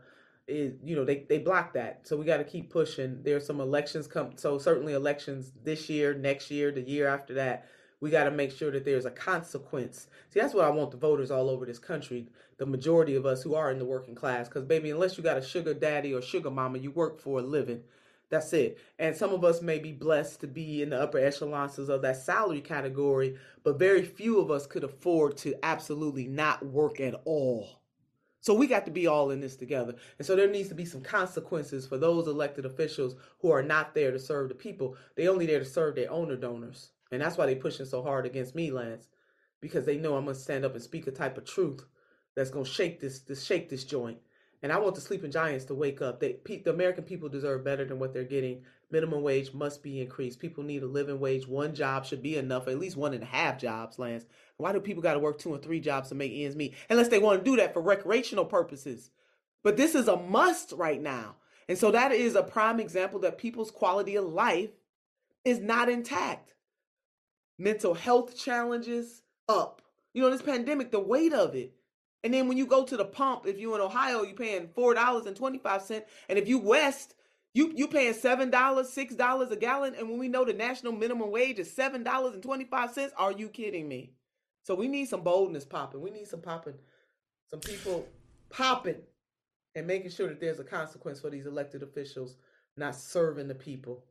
is 0.48 0.74
you 0.84 0.96
know 0.96 1.06
they 1.06 1.26
they 1.30 1.40
block 1.40 1.74
that. 1.74 2.08
So 2.08 2.18
we 2.18 2.26
got 2.26 2.38
to 2.38 2.44
keep 2.44 2.70
pushing. 2.70 3.24
There's 3.24 3.46
some 3.46 3.60
elections 3.62 4.08
come 4.08 4.32
so 4.36 4.58
certainly 4.58 4.94
elections 4.94 5.52
this 5.64 5.90
year 5.90 6.14
next 6.14 6.52
year 6.52 6.72
the 6.72 6.82
year 6.82 7.08
after 7.08 7.34
that 7.36 7.66
we 8.04 8.10
got 8.10 8.26
to 8.26 8.32
make 8.32 8.52
sure 8.52 8.70
that 8.70 8.84
there's 8.84 9.06
a 9.06 9.12
consequence. 9.12 10.08
See 10.30 10.42
that's 10.42 10.54
what 10.54 10.66
i 10.66 10.70
want 10.70 10.92
the 10.92 10.98
voters 10.98 11.32
all 11.32 11.50
over 11.50 11.66
this 11.66 11.80
country 11.80 12.28
the 12.58 12.66
majority 12.66 13.16
of 13.16 13.26
us 13.26 13.42
who 13.42 13.56
are 13.56 13.72
in 13.72 13.80
the 13.80 13.86
working 13.86 14.14
class. 14.14 14.50
Because 14.50 14.66
baby 14.66 14.92
unless 14.92 15.18
you 15.18 15.24
got 15.24 15.38
a 15.38 15.42
sugar 15.42 15.74
daddy 15.74 16.14
or 16.14 16.22
sugar 16.22 16.52
mama 16.52 16.80
you 16.80 16.92
work 16.92 17.22
for 17.22 17.40
a 17.40 17.42
living. 17.42 17.82
That's 18.30 18.52
it. 18.52 18.78
And 19.00 19.16
some 19.16 19.32
of 19.32 19.46
us 19.46 19.62
may 19.62 19.80
be 19.80 19.94
blessed 19.94 20.42
to 20.42 20.48
be 20.48 20.82
in 20.82 20.90
the 20.90 21.02
upper 21.02 21.20
echelons 21.20 21.80
of 21.80 22.02
that 22.02 22.18
salary 22.18 22.60
category 22.60 23.38
but 23.64 23.80
very 23.80 24.04
few 24.04 24.42
of 24.42 24.52
us 24.52 24.68
could 24.68 24.84
afford 24.84 25.38
to 25.38 25.56
absolutely 25.64 26.28
not 26.28 26.66
work 26.66 27.00
at 27.00 27.16
all 27.24 27.83
so 28.44 28.54
we 28.54 28.68
got 28.68 28.84
to 28.84 28.92
be 28.92 29.08
all 29.08 29.32
in 29.32 29.40
this 29.40 29.56
together. 29.56 29.96
And 30.18 30.28
so 30.28 30.36
there 30.36 30.50
needs 30.50 30.68
to 30.68 30.76
be 30.76 30.84
some 30.84 31.00
consequences 31.00 31.88
for 31.88 31.98
those 31.98 32.28
elected 32.28 32.66
officials 32.66 33.16
who 33.40 33.50
are 33.52 33.64
not 33.64 33.96
there 33.96 34.12
to 34.12 34.20
serve 34.20 34.50
the 34.50 34.56
people. 34.56 34.98
They 35.16 35.30
only 35.30 35.46
there 35.46 35.60
to 35.60 35.66
serve 35.66 35.96
their 35.96 36.12
owner 36.12 36.36
donors. 36.36 36.90
And 37.14 37.22
that's 37.22 37.38
why 37.38 37.46
they 37.46 37.56
pushing 37.56 37.86
so 37.86 38.04
hard 38.04 38.26
against 38.26 38.54
me, 38.54 38.70
Lance, 38.70 39.08
because 39.62 39.86
they 39.86 39.96
know 39.96 40.18
I'm 40.18 40.26
gonna 40.26 40.36
stand 40.36 40.66
up 40.66 40.74
and 40.74 40.84
speak 40.84 41.08
a 41.08 41.12
type 41.12 41.38
of 41.38 41.46
truth 41.46 41.86
that's 42.36 42.50
gonna 42.50 42.66
shake 42.66 43.00
this, 43.00 43.20
this 43.22 43.46
shake 43.46 43.70
this 43.70 43.86
joint. 43.86 44.18
And 44.62 44.74
I 44.74 44.78
want 44.78 44.96
the 44.96 45.02
sleeping 45.02 45.32
giants 45.32 45.64
to 45.66 45.74
wake 45.74 46.02
up. 46.02 46.20
They, 46.20 46.36
the 46.46 46.74
American 46.74 47.06
people 47.06 47.30
deserve 47.30 47.64
better 47.64 47.86
than 47.86 47.98
what 47.98 48.14
they're 48.14 48.26
getting. 48.26 48.64
Minimum 48.94 49.24
wage 49.24 49.54
must 49.54 49.82
be 49.82 50.00
increased. 50.00 50.40
People 50.40 50.64
need 50.64 50.84
a 50.84 50.88
living 50.88 51.20
wage. 51.20 51.48
One 51.48 51.74
job 51.74 52.06
should 52.06 52.22
be 52.22 52.38
enough, 52.38 52.68
at 52.68 52.78
least 52.78 52.96
one 52.96 53.16
and 53.16 53.24
a 53.24 53.26
half 53.26 53.58
jobs, 53.58 53.98
Lance. 53.98 54.26
Why 54.58 54.72
do 54.72 54.80
people 54.80 55.02
got 55.02 55.16
to 55.16 55.20
work 55.20 55.40
two 55.40 55.56
and 55.56 55.64
three 55.64 55.80
jobs 55.80 56.10
to 56.10 56.16
make 56.16 56.32
ends 56.32 56.56
meet? 56.56 56.76
Unless 56.92 57.08
they 57.08 57.18
want 57.18 57.44
to 57.44 57.44
do 57.44 57.58
that 57.58 57.74
for 57.74 57.82
recreational 57.82 58.46
purposes. 58.46 59.10
But 59.64 59.78
this 59.78 59.96
is 59.96 60.08
a 60.08 60.16
must 60.16 60.74
right 60.74 61.02
now. 61.02 61.38
And 61.68 61.76
so 61.76 61.90
that 61.90 62.12
is 62.12 62.36
a 62.36 62.44
prime 62.44 62.80
example 62.80 63.20
that 63.22 63.40
people's 63.40 63.72
quality 63.72 64.16
of 64.16 64.26
life 64.26 64.70
is 65.44 65.60
not 65.60 65.90
intact. 65.90 66.54
Mental 67.58 67.96
health 67.96 68.38
challenges 68.38 69.24
up. 69.50 69.82
You 70.14 70.22
know, 70.22 70.30
this 70.30 70.44
pandemic, 70.44 70.92
the 70.92 71.00
weight 71.00 71.34
of 71.34 71.56
it 71.56 71.74
and 72.24 72.34
then 72.34 72.48
when 72.48 72.58
you 72.58 72.66
go 72.66 72.86
to 72.86 72.96
the 72.96 73.06
pump, 73.06 73.46
if 73.46 73.60
you 73.60 73.76
in 73.76 73.82
Ohio, 73.82 74.24
you're 74.24 74.36
paying 74.36 74.70
four 74.74 74.94
dollars 74.94 75.26
and 75.26 75.36
twenty 75.36 75.58
five 75.58 75.82
cent, 75.82 76.06
and 76.30 76.40
if 76.40 76.48
you 76.48 76.58
west, 76.58 77.16
you 77.54 77.72
you 77.76 77.88
paying 77.88 78.14
seven 78.14 78.50
dollars, 78.50 78.90
six 78.90 79.16
dollars 79.16 79.52
a 79.52 79.56
gallon. 79.56 79.96
And 79.96 80.10
when 80.10 80.20
we 80.20 80.28
know 80.28 80.46
the 80.46 80.54
national 80.54 80.94
minimum 80.94 81.32
wage 81.32 81.60
is 81.60 81.72
seven 81.72 82.04
dollars 82.04 82.34
and 82.34 82.44
twenty 82.44 82.66
five 82.66 82.92
cents, 82.92 83.14
are 83.18 83.32
you 83.32 83.50
kidding 83.50 83.88
me? 83.88 84.14
So 84.64 84.76
we 84.76 84.88
need 84.88 85.10
some 85.10 85.22
boldness 85.22 85.66
popping. 85.66 86.02
We 86.02 86.10
need 86.10 86.28
some 86.28 86.42
popping, 86.42 86.76
some 87.50 87.60
people 87.60 88.08
popping, 88.50 89.02
and 89.76 89.86
making 89.86 90.12
sure 90.12 90.28
that 90.30 90.40
there's 90.40 90.60
a 90.60 90.64
consequence 90.64 91.20
for 91.20 91.30
these 91.30 91.46
elected 91.46 91.84
officials 91.84 92.38
not 92.78 92.96
serving 92.96 93.48
the 93.48 93.56
people. 93.56 94.06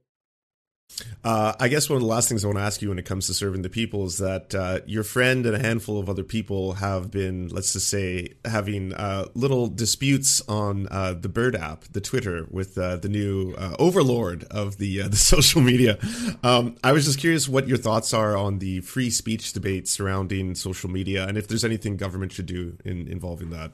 Uh, 1.25 1.53
I 1.59 1.68
guess 1.68 1.88
one 1.88 1.97
of 1.97 2.03
the 2.03 2.09
last 2.09 2.29
things 2.29 2.45
I 2.45 2.49
want 2.49 2.59
to 2.59 2.64
ask 2.64 2.83
you 2.83 2.88
when 2.88 2.99
it 2.99 3.05
comes 3.05 3.27
to 3.29 3.35
serving 3.35 3.62
the 3.62 3.68
people 3.68 4.07
is 4.07 4.18
that 4.18 4.55
uh, 4.55 4.81
your 4.87 5.05
friend 5.05 5.47
and 5.47 5.55
a 5.55 5.59
handful 5.59 5.99
of 5.99 6.09
other 6.09 6.25
people 6.25 6.75
have 6.75 7.11
been, 7.11 7.49
let's 7.49 7.73
just 7.73 7.88
say, 7.88 8.35
having 8.45 8.92
uh, 8.92 9.27
little 9.35 9.68
disputes 9.68 10.42
on 10.49 10.88
uh, 10.90 11.14
the 11.14 11.29
Bird 11.29 11.55
app, 11.55 11.85
the 11.92 12.01
Twitter, 12.01 12.47
with 12.51 12.77
uh, 12.77 12.97
the 12.97 13.09
new 13.09 13.55
uh, 13.57 13.77
overlord 13.79 14.45
of 14.45 14.79
the 14.79 15.03
the 15.09 15.16
social 15.16 15.61
media. 15.61 15.99
Um, 16.42 16.77
I 16.83 16.92
was 16.92 17.05
just 17.05 17.18
curious 17.18 17.49
what 17.49 17.68
your 17.68 17.79
thoughts 17.79 18.12
are 18.12 18.37
on 18.37 18.59
the 18.59 18.81
free 18.81 19.11
speech 19.11 19.53
debate 19.53 19.88
surrounding 19.88 20.55
social 20.55 20.90
media, 20.90 21.27
and 21.27 21.38
if 21.38 21.47
there's 21.47 21.64
anything 21.64 21.97
government 21.97 22.33
should 22.33 22.47
do 22.47 22.77
in 22.85 23.07
involving 23.07 23.51
that. 23.51 23.73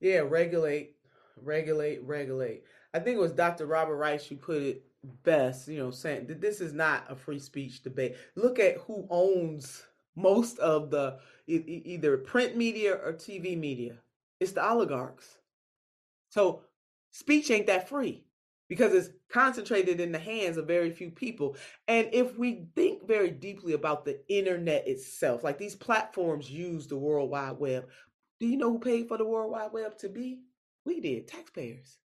Yeah, 0.00 0.18
regulate, 0.18 0.96
regulate, 1.42 2.02
regulate. 2.02 2.64
I 2.92 2.98
think 2.98 3.16
it 3.16 3.20
was 3.20 3.32
Dr. 3.32 3.66
Robert 3.66 3.96
Reich 3.96 4.22
who 4.24 4.36
put 4.36 4.62
it 4.62 4.82
best, 5.22 5.68
you 5.68 5.78
know, 5.78 5.90
saying 5.90 6.26
that 6.26 6.40
this 6.40 6.60
is 6.60 6.72
not 6.72 7.04
a 7.10 7.16
free 7.16 7.38
speech 7.38 7.82
debate. 7.82 8.16
Look 8.34 8.58
at 8.58 8.78
who 8.78 9.06
owns 9.10 9.84
most 10.16 10.58
of 10.58 10.90
the 10.90 11.18
either 11.46 12.16
print 12.18 12.56
media 12.56 12.94
or 12.94 13.12
TV 13.12 13.56
media. 13.58 13.96
It's 14.40 14.52
the 14.52 14.66
oligarchs. 14.66 15.38
So 16.30 16.62
speech 17.10 17.50
ain't 17.50 17.66
that 17.66 17.88
free. 17.88 18.24
because 18.68 18.92
it's 18.94 19.10
concentrated 19.28 20.00
in 20.00 20.12
the 20.12 20.18
hands 20.18 20.56
of 20.56 20.66
very 20.66 20.90
few 20.90 21.10
people. 21.10 21.56
And 21.86 22.08
if 22.12 22.36
we 22.36 22.66
think 22.74 23.06
very 23.06 23.30
deeply 23.30 23.72
about 23.74 24.04
the 24.04 24.20
internet 24.28 24.86
itself, 24.88 25.44
like 25.44 25.58
these 25.58 25.76
platforms 25.76 26.50
use 26.50 26.86
the 26.86 26.96
World 26.96 27.30
Wide 27.30 27.58
Web, 27.58 27.88
do 28.40 28.46
you 28.46 28.56
know 28.56 28.72
who 28.72 28.78
paid 28.78 29.08
for 29.08 29.18
the 29.18 29.24
World 29.24 29.52
Wide 29.52 29.72
Web 29.72 29.96
to 29.98 30.08
be? 30.08 30.40
We 30.84 31.00
did, 31.00 31.28
taxpayers. 31.28 31.98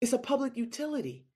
It's 0.00 0.12
a 0.12 0.18
public 0.18 0.56
utility 0.56 1.26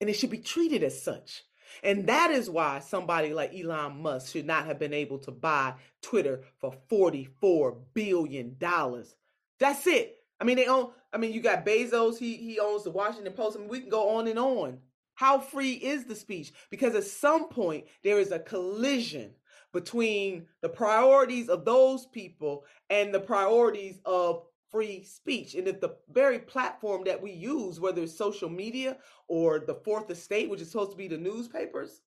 and 0.00 0.10
it 0.10 0.14
should 0.14 0.30
be 0.30 0.38
treated 0.38 0.82
as 0.82 1.02
such. 1.02 1.42
And 1.82 2.06
that 2.06 2.30
is 2.30 2.48
why 2.48 2.78
somebody 2.78 3.34
like 3.34 3.54
Elon 3.54 4.02
Musk 4.02 4.32
should 4.32 4.46
not 4.46 4.66
have 4.66 4.78
been 4.78 4.94
able 4.94 5.18
to 5.20 5.30
buy 5.30 5.74
Twitter 6.02 6.42
for 6.58 6.74
$44 6.90 7.76
billion. 7.92 8.56
That's 8.58 9.86
it. 9.86 10.16
I 10.40 10.44
mean, 10.44 10.56
they 10.56 10.66
own, 10.66 10.90
I 11.12 11.18
mean, 11.18 11.32
you 11.32 11.40
got 11.40 11.64
Bezos, 11.64 12.18
he 12.18 12.36
he 12.36 12.60
owns 12.60 12.84
the 12.84 12.90
Washington 12.90 13.32
Post. 13.32 13.56
I 13.56 13.60
mean, 13.60 13.68
we 13.68 13.80
can 13.80 13.88
go 13.88 14.16
on 14.16 14.28
and 14.28 14.38
on. 14.38 14.78
How 15.14 15.38
free 15.38 15.72
is 15.72 16.04
the 16.04 16.14
speech? 16.14 16.52
Because 16.70 16.94
at 16.94 17.04
some 17.04 17.48
point 17.48 17.86
there 18.04 18.18
is 18.20 18.32
a 18.32 18.38
collision 18.38 19.30
between 19.72 20.46
the 20.60 20.68
priorities 20.68 21.48
of 21.48 21.64
those 21.64 22.06
people 22.06 22.64
and 22.90 23.14
the 23.14 23.20
priorities 23.20 23.98
of 24.04 24.42
free 24.70 25.02
speech. 25.04 25.54
And 25.54 25.68
if 25.68 25.80
the 25.80 25.96
very 26.10 26.38
platform 26.38 27.04
that 27.04 27.20
we 27.22 27.32
use, 27.32 27.80
whether 27.80 28.02
it's 28.02 28.16
social 28.16 28.48
media 28.48 28.96
or 29.28 29.60
the 29.60 29.74
fourth 29.74 30.10
estate, 30.10 30.50
which 30.50 30.60
is 30.60 30.70
supposed 30.70 30.92
to 30.92 30.96
be 30.96 31.08
the 31.08 31.16
newspapers, 31.16 32.00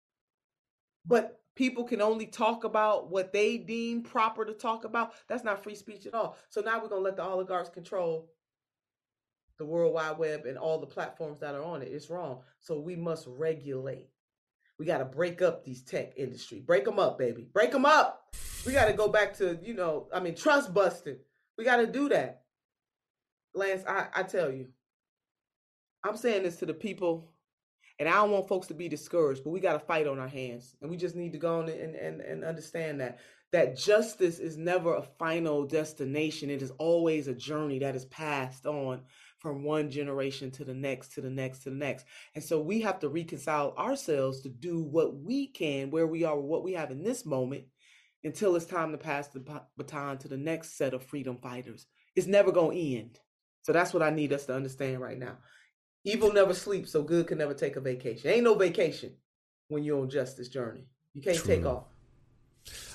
but 1.06 1.42
people 1.56 1.84
can 1.84 2.02
only 2.02 2.26
talk 2.26 2.64
about 2.64 3.10
what 3.10 3.34
they 3.34 3.58
deem 3.58 4.04
proper 4.04 4.46
to 4.46 4.54
talk 4.54 4.86
about, 4.86 5.14
that's 5.28 5.44
not 5.44 5.64
free 5.64 5.76
speech 5.76 6.06
at 6.06 6.14
all. 6.14 6.38
So 6.50 6.62
now 6.62 6.82
we're 6.82 6.90
going 6.90 7.02
to 7.02 7.06
let 7.06 7.18
the 7.18 7.24
oligarchs 7.24 7.70
control 7.70 8.30
the 9.58 9.66
World 9.66 9.94
Wide 9.94 10.18
Web 10.18 10.46
and 10.46 10.58
all 10.58 10.80
the 10.80 10.88
platforms 10.88 11.40
that 11.42 11.54
are 11.54 11.64
on 11.64 11.82
it. 11.82 11.90
It's 11.92 12.10
wrong. 12.10 12.40
So 12.62 12.80
we 12.80 12.96
must 12.96 13.26
regulate. 13.28 14.08
We 14.80 14.86
got 14.86 15.00
to 15.00 15.06
break 15.06 15.42
up 15.42 15.66
these 15.66 15.84
tech 15.84 16.14
industry. 16.16 16.62
Break 16.66 16.86
them 16.86 16.98
up, 16.98 17.18
baby. 17.18 17.46
Break 17.52 17.72
them 17.72 17.86
up. 17.86 18.34
We 18.66 18.72
got 18.72 18.86
to 18.86 18.94
go 18.94 19.10
back 19.10 19.38
to, 19.40 19.60
you 19.62 19.74
know, 19.74 20.08
I 20.14 20.22
mean, 20.22 20.36
trust 20.36 20.74
busting. 20.74 21.18
We 21.58 21.66
got 21.66 21.78
to 21.78 21.88
do 21.88 22.08
that. 22.10 22.44
Lance, 23.54 23.84
I, 23.88 24.08
I 24.14 24.24
tell 24.24 24.52
you, 24.52 24.68
I'm 26.04 26.18
saying 26.18 26.44
this 26.44 26.58
to 26.58 26.66
the 26.66 26.74
people, 26.74 27.32
and 28.00 28.08
I 28.08 28.14
don't 28.14 28.32
want 28.32 28.48
folks 28.48 28.68
to 28.68 28.74
be 28.74 28.88
discouraged, 28.88 29.44
but 29.44 29.50
we 29.50 29.60
got 29.60 29.74
to 29.74 29.80
fight 29.80 30.08
on 30.08 30.20
our 30.20 30.28
hands. 30.28 30.76
And 30.82 30.90
we 30.90 30.98
just 30.98 31.16
need 31.16 31.34
to 31.34 31.38
go 31.38 31.60
on 31.60 31.70
and, 31.70 31.96
and, 31.96 32.22
and 32.22 32.44
understand 32.46 33.02
that 33.02 33.20
that 33.52 33.78
justice 33.78 34.40
is 34.40 34.58
never 34.58 34.96
a 34.96 35.02
final 35.18 35.66
destination. 35.66 36.50
It 36.50 36.62
is 36.62 36.72
always 36.78 37.28
a 37.28 37.34
journey 37.34 37.80
that 37.80 37.96
is 37.96 38.06
passed 38.06 38.66
on 38.66 39.02
from 39.40 39.64
one 39.64 39.90
generation 39.90 40.52
to 40.52 40.64
the 40.64 40.74
next, 40.74 41.14
to 41.14 41.22
the 41.22 41.30
next, 41.30 41.64
to 41.64 41.70
the 41.70 41.76
next. 41.76 42.06
And 42.36 42.44
so 42.44 42.60
we 42.62 42.82
have 42.82 43.00
to 43.00 43.10
reconcile 43.10 43.74
ourselves 43.78 44.42
to 44.42 44.50
do 44.50 44.82
what 44.82 45.16
we 45.16 45.48
can, 45.48 45.90
where 45.90 46.08
we 46.08 46.24
are, 46.24 46.40
what 46.40 46.64
we 46.64 46.74
have 46.74 46.92
in 46.92 47.04
this 47.04 47.26
moment, 47.26 47.66
until 48.24 48.56
it's 48.56 48.66
time 48.66 48.92
to 48.92 48.98
pass 48.98 49.28
the 49.30 49.44
baton 49.78 50.18
to 50.20 50.28
the 50.28 50.38
next 50.38 50.78
set 50.78 50.94
of 50.94 51.04
freedom 51.04 51.38
fighters. 51.38 51.88
It's 52.16 52.28
never 52.28 52.52
going 52.52 52.78
to 52.78 52.98
end. 52.98 53.20
So 53.64 53.74
that's 53.74 53.94
what 53.94 54.04
I 54.04 54.10
need 54.10 54.34
us 54.34 54.46
to 54.46 54.56
understand 54.56 55.00
right 55.02 55.18
now. 55.18 55.38
Evil 56.06 56.32
never 56.32 56.54
sleeps, 56.54 56.92
so 56.92 57.04
good 57.04 57.28
can 57.28 57.38
never 57.38 57.54
take 57.54 57.76
a 57.76 57.82
vacation. 57.82 58.30
Ain't 58.30 58.44
no 58.44 58.56
vacation 58.56 59.14
when 59.68 59.84
you're 59.84 60.02
on 60.02 60.10
justice 60.10 60.48
journey. 60.48 60.86
You 61.14 61.22
can't 61.22 61.38
True. 61.38 61.56
take 61.56 61.66
off. 61.66 61.86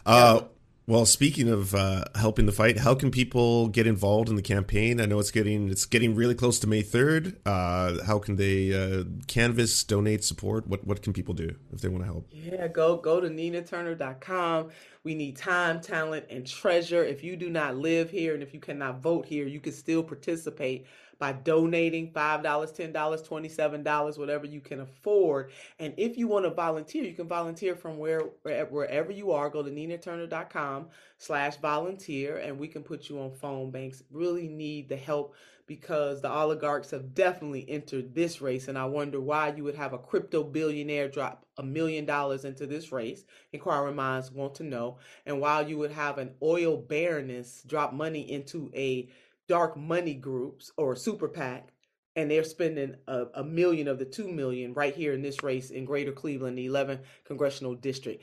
Uh, 0.07 0.43
well, 0.87 1.07
speaking 1.07 1.49
of 1.49 1.75
uh, 1.75 2.05
helping 2.15 2.45
the 2.45 2.53
fight, 2.53 2.79
how 2.79 2.95
can 2.95 3.11
people 3.11 3.69
get 3.69 3.87
involved 3.87 4.29
in 4.29 4.37
the 4.37 4.43
campaign? 4.43 5.01
I 5.01 5.07
know 5.07 5.19
it's 5.19 5.31
getting 5.31 5.71
it's 5.71 5.87
getting 5.87 6.15
really 6.15 6.35
close 6.35 6.59
to 6.61 6.67
May 6.67 6.83
third. 6.83 7.39
Uh, 7.47 8.05
how 8.05 8.19
can 8.19 8.37
they 8.37 8.75
uh, 8.75 9.05
canvas, 9.27 9.83
donate, 9.83 10.25
support? 10.25 10.67
What 10.67 10.87
what 10.87 11.01
can 11.01 11.15
people 11.15 11.33
do 11.33 11.55
if 11.73 11.81
they 11.81 11.89
want 11.89 12.03
to 12.03 12.07
help? 12.07 12.29
Yeah, 12.31 12.69
go 12.69 12.99
go 12.99 13.19
to 13.19 13.29
ninaturner.com. 13.29 14.71
We 15.05 15.15
need 15.15 15.37
time, 15.37 15.81
talent, 15.81 16.27
and 16.29 16.47
treasure. 16.47 17.03
If 17.03 17.25
you 17.25 17.37
do 17.37 17.49
not 17.49 17.77
live 17.77 18.11
here 18.11 18.35
and 18.35 18.43
if 18.43 18.53
you 18.53 18.61
cannot 18.61 19.01
vote 19.01 19.25
here, 19.25 19.47
you 19.47 19.61
can 19.61 19.73
still 19.73 20.03
participate 20.03 20.87
by 21.25 21.33
donating 21.33 22.13
$5, 22.13 22.43
$10, 22.43 22.93
$27, 22.93 24.19
whatever 24.19 24.45
you 24.45 24.61
can 24.61 24.81
afford. 24.81 25.53
And 25.79 25.95
if 25.97 26.19
you 26.19 26.29
want 26.29 26.45
to 26.45 26.51
volunteer, 26.51 27.03
you 27.03 27.15
can 27.15 27.29
volunteer 27.29 27.75
from 27.75 27.97
where 27.97 28.25
wherever 28.45 29.11
you 29.11 29.33
are. 29.33 29.49
Go 29.49 29.63
to 29.63 29.71
ninaturner.com 29.71 30.89
slash 31.17 31.57
volunteer 31.57 32.37
and 32.37 32.59
we 32.59 32.69
can 32.69 32.83
put 32.83 33.09
you 33.09 33.23
on 33.23 33.31
phone 33.31 33.71
banks. 33.71 34.03
Really 34.11 34.49
need 34.49 34.91
the 34.91 34.97
help 34.97 35.35
because 35.67 36.21
the 36.21 36.31
oligarchs 36.31 36.91
have 36.91 37.15
definitely 37.15 37.65
entered 37.71 38.15
this 38.15 38.43
race. 38.43 38.69
And 38.69 38.77
I 38.77 38.85
wonder 38.85 39.19
why 39.19 39.55
you 39.57 39.65
would 39.65 39.77
have 39.77 39.95
a 39.95 39.99
crypto 39.99 40.45
billionaire 40.45 41.09
drop 41.09 41.47
a 41.57 41.63
million 41.63 42.05
dollars 42.05 42.45
into 42.45 42.67
this 42.67 42.93
race. 42.93 43.25
Inquiring 43.55 43.97
minds 43.97 44.31
want 44.31 44.57
to 44.57 44.63
know. 44.63 44.99
And 45.25 45.41
while 45.41 45.67
you 45.67 45.79
would 45.79 45.93
have 45.93 46.19
an 46.19 46.35
oil 46.43 46.77
baroness 46.77 47.63
drop 47.67 47.95
money 47.95 48.31
into 48.31 48.71
a 48.75 49.09
dark 49.49 49.77
money 49.77 50.15
groups 50.15 50.71
or 50.77 50.97
super 50.97 51.29
PAC, 51.29 51.69
and 52.17 52.31
they're 52.31 52.45
spending 52.45 52.95
a, 53.09 53.25
a, 53.35 53.45
million 53.45 53.89
of 53.89 53.99
the 53.99 54.05
two 54.05 54.29
million 54.29 54.73
right 54.73 54.95
here 54.95 55.13
in 55.13 55.23
this 55.23 55.43
race 55.43 55.71
in 55.71 55.85
Greater 55.85 56.13
Cleveland, 56.13 56.57
the 56.57 56.67
11th 56.67 57.01
congressional 57.25 57.75
district. 57.75 58.23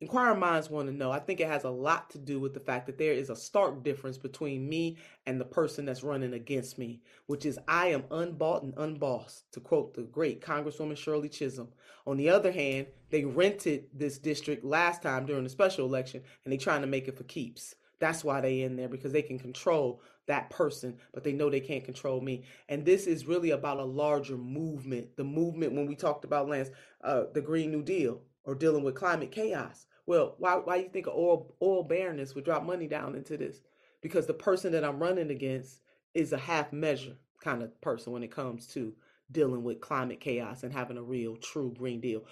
Inquiring 0.00 0.38
minds 0.38 0.70
want 0.70 0.86
to 0.86 0.94
know. 0.94 1.10
I 1.10 1.18
think 1.18 1.40
it 1.40 1.48
has 1.48 1.64
a 1.64 1.70
lot 1.70 2.08
to 2.10 2.18
do 2.18 2.38
with 2.38 2.54
the 2.54 2.60
fact 2.60 2.86
that 2.86 2.98
there 2.98 3.12
is 3.12 3.30
a 3.30 3.36
stark 3.36 3.82
difference 3.82 4.16
between 4.16 4.68
me 4.68 4.96
and 5.26 5.40
the 5.40 5.44
person 5.44 5.84
that's 5.84 6.04
running 6.04 6.34
against 6.34 6.78
me, 6.78 7.00
which 7.26 7.44
is 7.44 7.58
I 7.66 7.88
am 7.88 8.04
unbought 8.12 8.62
and 8.62 8.74
unbossed, 8.76 9.50
to 9.52 9.60
quote 9.60 9.94
the 9.94 10.02
great 10.02 10.40
Congresswoman 10.40 10.96
Shirley 10.96 11.28
Chisholm. 11.28 11.70
On 12.06 12.16
the 12.16 12.28
other 12.28 12.52
hand, 12.52 12.86
they 13.10 13.24
rented 13.24 13.86
this 13.92 14.18
district 14.18 14.64
last 14.64 15.02
time 15.02 15.26
during 15.26 15.42
the 15.42 15.50
special 15.50 15.86
election 15.86 16.22
and 16.44 16.52
they're 16.52 16.60
trying 16.60 16.82
to 16.82 16.86
make 16.86 17.08
it 17.08 17.16
for 17.16 17.24
keeps. 17.24 17.74
That's 17.98 18.22
why 18.22 18.40
they 18.40 18.62
in 18.62 18.76
there 18.76 18.88
because 18.88 19.10
they 19.10 19.22
can 19.22 19.40
control 19.40 20.00
that 20.28 20.50
person, 20.50 20.96
but 21.12 21.24
they 21.24 21.32
know 21.32 21.50
they 21.50 21.60
can't 21.60 21.84
control 21.84 22.20
me. 22.20 22.44
And 22.68 22.84
this 22.84 23.06
is 23.06 23.26
really 23.26 23.50
about 23.50 23.78
a 23.78 23.84
larger 23.84 24.36
movement. 24.36 25.16
The 25.16 25.24
movement 25.24 25.72
when 25.72 25.86
we 25.86 25.96
talked 25.96 26.24
about 26.24 26.48
Lance, 26.48 26.70
uh, 27.02 27.24
the 27.34 27.40
Green 27.40 27.72
New 27.72 27.82
Deal 27.82 28.20
or 28.44 28.54
dealing 28.54 28.84
with 28.84 28.94
climate 28.94 29.32
chaos. 29.32 29.86
Well, 30.06 30.36
why 30.38 30.54
why 30.54 30.76
you 30.76 30.88
think 30.88 31.08
oil 31.08 31.54
oil 31.60 31.82
baroness 31.82 32.34
would 32.34 32.44
drop 32.44 32.64
money 32.64 32.86
down 32.86 33.14
into 33.14 33.36
this? 33.36 33.60
Because 34.00 34.26
the 34.26 34.34
person 34.34 34.72
that 34.72 34.84
I'm 34.84 35.02
running 35.02 35.30
against 35.30 35.80
is 36.14 36.32
a 36.32 36.38
half 36.38 36.72
measure 36.72 37.16
kind 37.42 37.62
of 37.62 37.78
person 37.80 38.12
when 38.12 38.22
it 38.22 38.30
comes 38.30 38.66
to 38.68 38.94
dealing 39.30 39.62
with 39.62 39.80
climate 39.80 40.20
chaos 40.20 40.62
and 40.62 40.72
having 40.72 40.96
a 40.96 41.02
real 41.02 41.36
true 41.36 41.74
green 41.76 42.00
deal. 42.00 42.24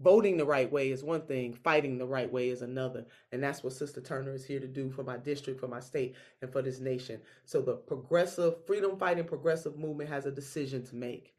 Voting 0.00 0.36
the 0.36 0.44
right 0.44 0.70
way 0.70 0.90
is 0.90 1.04
one 1.04 1.22
thing, 1.22 1.52
fighting 1.52 1.98
the 1.98 2.06
right 2.06 2.30
way 2.30 2.48
is 2.48 2.62
another. 2.62 3.06
And 3.32 3.42
that's 3.42 3.62
what 3.62 3.72
Sister 3.72 4.00
Turner 4.00 4.34
is 4.34 4.44
here 4.44 4.60
to 4.60 4.66
do 4.66 4.90
for 4.90 5.04
my 5.04 5.16
district, 5.16 5.60
for 5.60 5.68
my 5.68 5.80
state, 5.80 6.14
and 6.42 6.50
for 6.50 6.62
this 6.62 6.80
nation. 6.80 7.20
So 7.44 7.60
the 7.60 7.74
progressive, 7.74 8.64
freedom 8.66 8.98
fighting 8.98 9.24
progressive 9.24 9.78
movement 9.78 10.10
has 10.10 10.26
a 10.26 10.32
decision 10.32 10.84
to 10.86 10.96
make. 10.96 11.34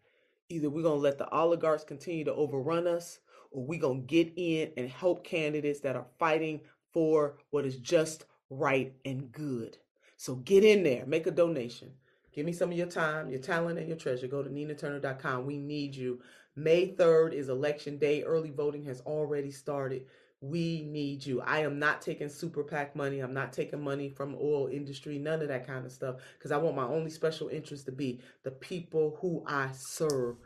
Either 0.50 0.70
we're 0.70 0.84
going 0.84 0.98
to 1.00 1.04
let 1.04 1.18
the 1.18 1.30
oligarchs 1.30 1.84
continue 1.84 2.26
to 2.26 2.34
overrun 2.34 2.88
us, 2.88 3.20
or 3.52 3.64
we're 3.64 3.80
going 3.80 4.02
to 4.02 4.08
get 4.08 4.32
in 4.36 4.72
and 4.78 4.90
help 4.90 5.24
candidates 5.24 5.80
that 5.82 5.96
are 5.96 6.08
fighting 6.20 6.62
for 6.92 7.38
what 7.50 7.66
is 7.66 7.78
just 7.78 8.26
right 8.50 8.94
and 9.06 9.32
good. 9.32 9.78
So 10.18 10.36
get 10.36 10.64
in 10.64 10.84
there, 10.84 11.06
make 11.06 11.26
a 11.26 11.32
donation. 11.32 11.92
Give 12.34 12.46
me 12.46 12.54
some 12.54 12.72
of 12.72 12.78
your 12.78 12.88
time, 12.88 13.30
your 13.30 13.40
talent, 13.40 13.78
and 13.78 13.88
your 13.88 13.98
treasure. 13.98 14.28
Go 14.28 14.42
to 14.42 14.50
ninaturner.com. 14.50 15.46
We 15.46 15.58
need 15.58 15.96
you. 15.96 16.22
May 16.56 16.94
3rd 16.94 17.34
is 17.34 17.50
election 17.50 17.98
day. 17.98 18.24
Early 18.24 18.52
voting 18.52 18.84
has 18.84 19.02
already 19.02 19.52
started. 19.52 20.06
We 20.42 20.84
need 20.84 21.26
you. 21.26 21.40
I 21.42 21.60
am 21.60 21.80
not 21.80 22.02
taking 22.02 22.28
super 22.28 22.64
PAC 22.64 22.96
money. 22.96 23.20
I'm 23.20 23.34
not 23.34 23.54
taking 23.54 23.82
money 23.82 24.10
from 24.10 24.36
oil 24.42 24.68
industry, 24.68 25.20
none 25.20 25.42
of 25.42 25.48
that 25.50 25.68
kind 25.68 25.86
of 25.86 25.92
stuff. 25.92 26.16
Because 26.38 26.52
I 26.52 26.58
want 26.58 26.76
my 26.76 26.86
only 26.86 27.12
special 27.12 27.48
interest 27.50 27.86
to 27.86 27.92
be 27.92 28.22
the 28.44 28.52
people 28.52 29.18
who 29.22 29.44
I 29.46 29.70
serve. 29.74 30.38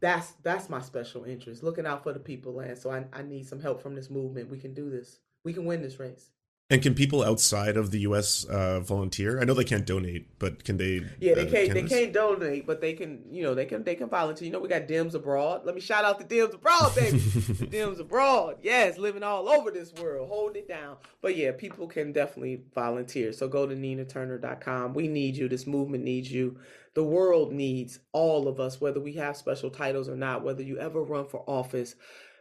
That's 0.00 0.32
that's 0.42 0.68
my 0.68 0.80
special 0.80 1.24
interest. 1.24 1.62
Looking 1.62 1.86
out 1.86 2.02
for 2.02 2.12
the 2.12 2.20
people, 2.20 2.54
land. 2.54 2.76
So 2.76 2.90
I, 2.90 3.04
I 3.12 3.22
need 3.22 3.46
some 3.46 3.60
help 3.60 3.80
from 3.82 3.94
this 3.94 4.10
movement. 4.10 4.50
We 4.50 4.58
can 4.58 4.74
do 4.74 4.90
this. 4.90 5.20
We 5.44 5.52
can 5.52 5.64
win 5.64 5.80
this 5.80 6.00
race. 6.00 6.30
And 6.68 6.82
can 6.82 6.94
people 6.94 7.22
outside 7.22 7.76
of 7.76 7.92
the 7.92 8.00
U.S. 8.00 8.42
Uh, 8.42 8.80
volunteer? 8.80 9.40
I 9.40 9.44
know 9.44 9.54
they 9.54 9.62
can't 9.62 9.86
donate, 9.86 10.36
but 10.40 10.64
can 10.64 10.78
they? 10.78 11.00
Yeah, 11.20 11.34
they 11.34 11.46
uh, 11.46 11.50
can't. 11.50 11.72
Canvas? 11.72 11.90
They 11.90 12.00
can't 12.00 12.12
donate, 12.12 12.66
but 12.66 12.80
they 12.80 12.92
can. 12.94 13.22
You 13.30 13.44
know, 13.44 13.54
they 13.54 13.66
can. 13.66 13.84
They 13.84 13.94
can 13.94 14.08
volunteer. 14.08 14.46
You 14.46 14.52
know, 14.52 14.58
we 14.58 14.68
got 14.68 14.88
Dems 14.88 15.14
abroad. 15.14 15.64
Let 15.64 15.76
me 15.76 15.80
shout 15.80 16.04
out 16.04 16.18
the 16.18 16.24
Dems 16.24 16.54
abroad, 16.54 16.92
baby. 16.96 17.18
the 17.18 17.66
Dems 17.68 18.00
abroad. 18.00 18.56
Yes, 18.62 18.98
living 18.98 19.22
all 19.22 19.48
over 19.48 19.70
this 19.70 19.92
world, 19.94 20.28
holding 20.28 20.62
it 20.62 20.68
down. 20.68 20.96
But 21.22 21.36
yeah, 21.36 21.52
people 21.52 21.86
can 21.86 22.12
definitely 22.12 22.64
volunteer. 22.74 23.32
So 23.32 23.46
go 23.46 23.68
to 23.68 23.76
ninaturner.com. 23.76 24.92
We 24.92 25.06
need 25.06 25.36
you. 25.36 25.48
This 25.48 25.68
movement 25.68 26.02
needs 26.02 26.32
you. 26.32 26.58
The 26.94 27.04
world 27.04 27.52
needs 27.52 28.00
all 28.10 28.48
of 28.48 28.58
us, 28.58 28.80
whether 28.80 28.98
we 28.98 29.12
have 29.12 29.36
special 29.36 29.70
titles 29.70 30.08
or 30.08 30.16
not. 30.16 30.42
Whether 30.42 30.64
you 30.64 30.78
ever 30.78 31.00
run 31.00 31.26
for 31.26 31.44
office 31.46 31.94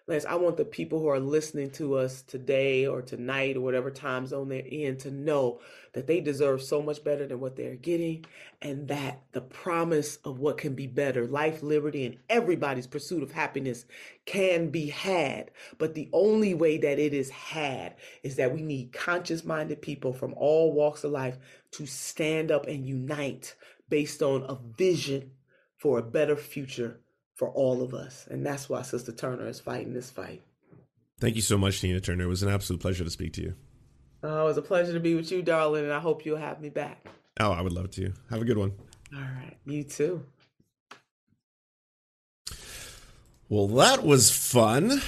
Lance, 0.07 0.25
I 0.25 0.35
want 0.35 0.57
the 0.57 0.65
people 0.65 0.99
who 0.99 1.07
are 1.07 1.19
listening 1.19 1.71
to 1.71 1.95
us 1.95 2.21
today 2.21 2.85
or 2.85 3.01
tonight 3.01 3.57
or 3.57 3.61
whatever 3.61 3.89
time 3.89 4.27
zone 4.27 4.49
they're 4.49 4.59
in 4.59 4.97
to 4.97 5.09
know 5.09 5.61
that 5.93 6.05
they 6.05 6.21
deserve 6.21 6.61
so 6.61 6.79
much 6.79 7.03
better 7.03 7.25
than 7.25 7.39
what 7.39 7.55
they're 7.55 7.75
getting 7.75 8.23
and 8.61 8.87
that 8.87 9.23
the 9.31 9.41
promise 9.41 10.17
of 10.17 10.37
what 10.37 10.59
can 10.59 10.75
be 10.75 10.85
better, 10.85 11.25
life, 11.25 11.63
liberty, 11.63 12.05
and 12.05 12.17
everybody's 12.29 12.85
pursuit 12.85 13.23
of 13.23 13.31
happiness 13.31 13.85
can 14.27 14.69
be 14.69 14.91
had. 14.91 15.49
But 15.79 15.95
the 15.95 16.09
only 16.13 16.53
way 16.53 16.77
that 16.77 16.99
it 16.99 17.15
is 17.15 17.31
had 17.31 17.95
is 18.21 18.35
that 18.35 18.53
we 18.53 18.61
need 18.61 18.93
conscious 18.93 19.43
minded 19.43 19.81
people 19.81 20.13
from 20.13 20.35
all 20.37 20.71
walks 20.71 21.03
of 21.03 21.13
life 21.13 21.39
to 21.71 21.87
stand 21.87 22.51
up 22.51 22.67
and 22.67 22.85
unite 22.85 23.55
based 23.89 24.21
on 24.21 24.43
a 24.43 24.59
vision 24.77 25.31
for 25.77 25.97
a 25.97 26.03
better 26.03 26.35
future 26.35 26.99
for 27.35 27.49
all 27.49 27.81
of 27.81 27.93
us. 27.93 28.25
And 28.29 28.45
that's 28.45 28.67
why 28.69 28.81
Sister 28.81 29.11
Turner 29.11 29.47
is 29.47 29.59
fighting 29.59 29.93
this 29.93 30.09
fight. 30.09 30.41
Thank 31.19 31.35
you 31.35 31.41
so 31.41 31.57
much, 31.57 31.81
Tina 31.81 31.99
Turner. 31.99 32.25
It 32.25 32.27
was 32.27 32.43
an 32.43 32.49
absolute 32.49 32.81
pleasure 32.81 33.03
to 33.03 33.09
speak 33.09 33.33
to 33.33 33.41
you. 33.41 33.55
Oh, 34.23 34.41
it 34.41 34.45
was 34.45 34.57
a 34.57 34.61
pleasure 34.61 34.93
to 34.93 34.99
be 34.99 35.15
with 35.15 35.31
you, 35.31 35.41
darling, 35.41 35.83
and 35.83 35.93
I 35.93 35.99
hope 35.99 36.25
you'll 36.25 36.37
have 36.37 36.59
me 36.59 36.69
back. 36.69 37.07
Oh, 37.39 37.51
I 37.51 37.61
would 37.61 37.73
love 37.73 37.91
to. 37.91 38.11
Have 38.29 38.41
a 38.41 38.45
good 38.45 38.57
one. 38.57 38.73
All 39.13 39.21
right. 39.21 39.55
You 39.65 39.83
too. 39.83 40.25
Well, 43.47 43.67
that 43.67 44.03
was 44.03 44.31
fun. 44.31 45.01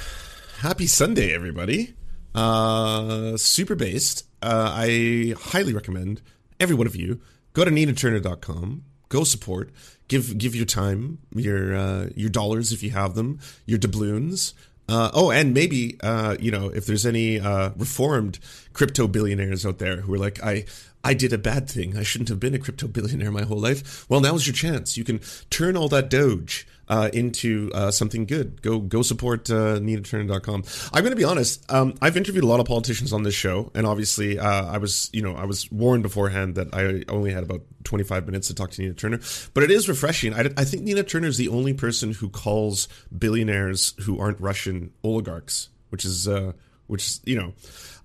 Happy 0.59 0.85
Sunday, 0.85 1.33
everybody. 1.33 1.95
Uh, 2.35 3.35
super 3.37 3.75
based. 3.75 4.25
Uh, 4.41 4.71
I 4.75 5.33
highly 5.39 5.73
recommend 5.73 6.21
every 6.59 6.75
one 6.75 6.85
of 6.85 6.95
you 6.95 7.19
go 7.53 7.65
to 7.65 7.71
ninaturner.com, 7.71 8.83
go 9.09 9.23
support, 9.23 9.71
give 10.07 10.37
give 10.37 10.55
your 10.55 10.65
time, 10.65 11.19
your 11.33 11.75
uh, 11.75 12.09
your 12.15 12.29
dollars 12.29 12.71
if 12.71 12.83
you 12.83 12.91
have 12.91 13.15
them, 13.15 13.39
your 13.65 13.79
doubloons. 13.79 14.53
Uh, 14.89 15.11
oh, 15.13 15.31
and 15.31 15.53
maybe 15.53 15.97
uh, 16.01 16.37
you 16.39 16.51
know 16.51 16.69
if 16.69 16.85
there's 16.85 17.05
any 17.05 17.39
uh, 17.39 17.71
reformed 17.75 18.39
crypto 18.73 19.07
billionaires 19.07 19.65
out 19.65 19.79
there 19.79 19.97
who 19.97 20.13
are 20.13 20.17
like, 20.17 20.41
I 20.43 20.65
I 21.03 21.13
did 21.13 21.33
a 21.33 21.37
bad 21.37 21.69
thing. 21.69 21.97
I 21.97 22.03
shouldn't 22.03 22.29
have 22.29 22.39
been 22.39 22.53
a 22.53 22.59
crypto 22.59 22.87
billionaire 22.87 23.31
my 23.31 23.43
whole 23.43 23.59
life. 23.59 24.09
Well, 24.09 24.21
now's 24.21 24.47
your 24.47 24.53
chance. 24.53 24.97
You 24.97 25.03
can 25.03 25.21
turn 25.49 25.77
all 25.77 25.89
that 25.89 26.09
doge 26.09 26.67
uh, 26.89 27.09
into 27.13 27.71
uh, 27.73 27.91
something 27.91 28.25
good. 28.25 28.61
Go 28.61 28.79
go 28.79 29.01
support 29.01 29.49
uh, 29.49 29.79
NinaTurner.com. 29.79 30.63
I'm 30.93 31.03
going 31.03 31.11
to 31.11 31.17
be 31.17 31.23
honest. 31.23 31.69
Um, 31.71 31.95
I've 32.01 32.17
interviewed 32.17 32.43
a 32.43 32.47
lot 32.47 32.59
of 32.59 32.65
politicians 32.65 33.13
on 33.13 33.23
this 33.23 33.35
show, 33.35 33.71
and 33.73 33.85
obviously, 33.85 34.39
uh, 34.39 34.65
I 34.65 34.77
was 34.77 35.09
you 35.13 35.21
know 35.21 35.35
I 35.35 35.45
was 35.45 35.71
warned 35.71 36.03
beforehand 36.03 36.55
that 36.55 36.73
I 36.73 37.03
only 37.11 37.31
had 37.31 37.43
about 37.43 37.61
25 37.83 38.25
minutes 38.25 38.47
to 38.47 38.55
talk 38.55 38.71
to 38.71 38.81
Nina 38.81 38.93
Turner. 38.93 39.19
But 39.53 39.63
it 39.63 39.71
is 39.71 39.87
refreshing. 39.89 40.33
I, 40.33 40.49
I 40.57 40.63
think 40.63 40.83
Nina 40.83 41.03
Turner 41.03 41.27
is 41.27 41.37
the 41.37 41.49
only 41.49 41.73
person 41.73 42.13
who 42.13 42.29
calls 42.29 42.87
billionaires 43.17 43.93
who 44.03 44.19
aren't 44.19 44.39
Russian 44.39 44.91
oligarchs, 45.03 45.69
which 45.89 46.05
is 46.05 46.27
uh, 46.27 46.53
which 46.87 47.19
you 47.25 47.35
know 47.35 47.53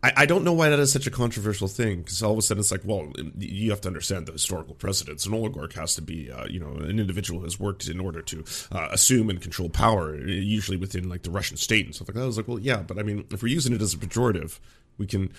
I, 0.02 0.12
I 0.18 0.26
don't 0.26 0.44
know 0.44 0.52
why 0.52 0.68
that 0.68 0.78
is 0.78 0.92
such 0.92 1.06
a 1.06 1.10
controversial 1.10 1.68
thing 1.68 2.02
because 2.02 2.22
all 2.22 2.32
of 2.32 2.38
a 2.38 2.42
sudden 2.42 2.60
it's 2.60 2.72
like, 2.72 2.82
well, 2.84 3.12
you 3.38 3.70
have 3.70 3.80
to 3.82 3.88
understand 3.88 4.26
the 4.26 4.32
historical 4.32 4.74
precedents. 4.74 5.26
An 5.26 5.34
oligarch 5.34 5.74
has 5.74 5.94
to 5.94 6.02
be, 6.02 6.30
uh, 6.30 6.46
you 6.46 6.58
know, 6.58 6.72
an 6.72 6.98
individual 6.98 7.40
who 7.40 7.44
has 7.44 7.60
worked 7.60 7.88
in 7.88 8.00
order 8.00 8.20
to 8.22 8.44
uh, 8.72 8.88
assume 8.90 9.30
and 9.30 9.40
control 9.40 9.68
power, 9.68 10.16
usually 10.26 10.76
within 10.76 11.08
like 11.08 11.22
the 11.22 11.30
Russian 11.30 11.56
state 11.56 11.86
and 11.86 11.94
stuff 11.94 12.08
like 12.08 12.16
that. 12.16 12.22
I 12.22 12.26
was 12.26 12.36
like, 12.36 12.48
well, 12.48 12.58
yeah, 12.58 12.82
but 12.82 12.98
I 12.98 13.02
mean, 13.02 13.24
if 13.30 13.42
we're 13.42 13.48
using 13.48 13.72
it 13.72 13.80
as 13.82 13.94
a 13.94 13.98
pejorative, 13.98 14.58
we 14.98 15.06
can. 15.06 15.32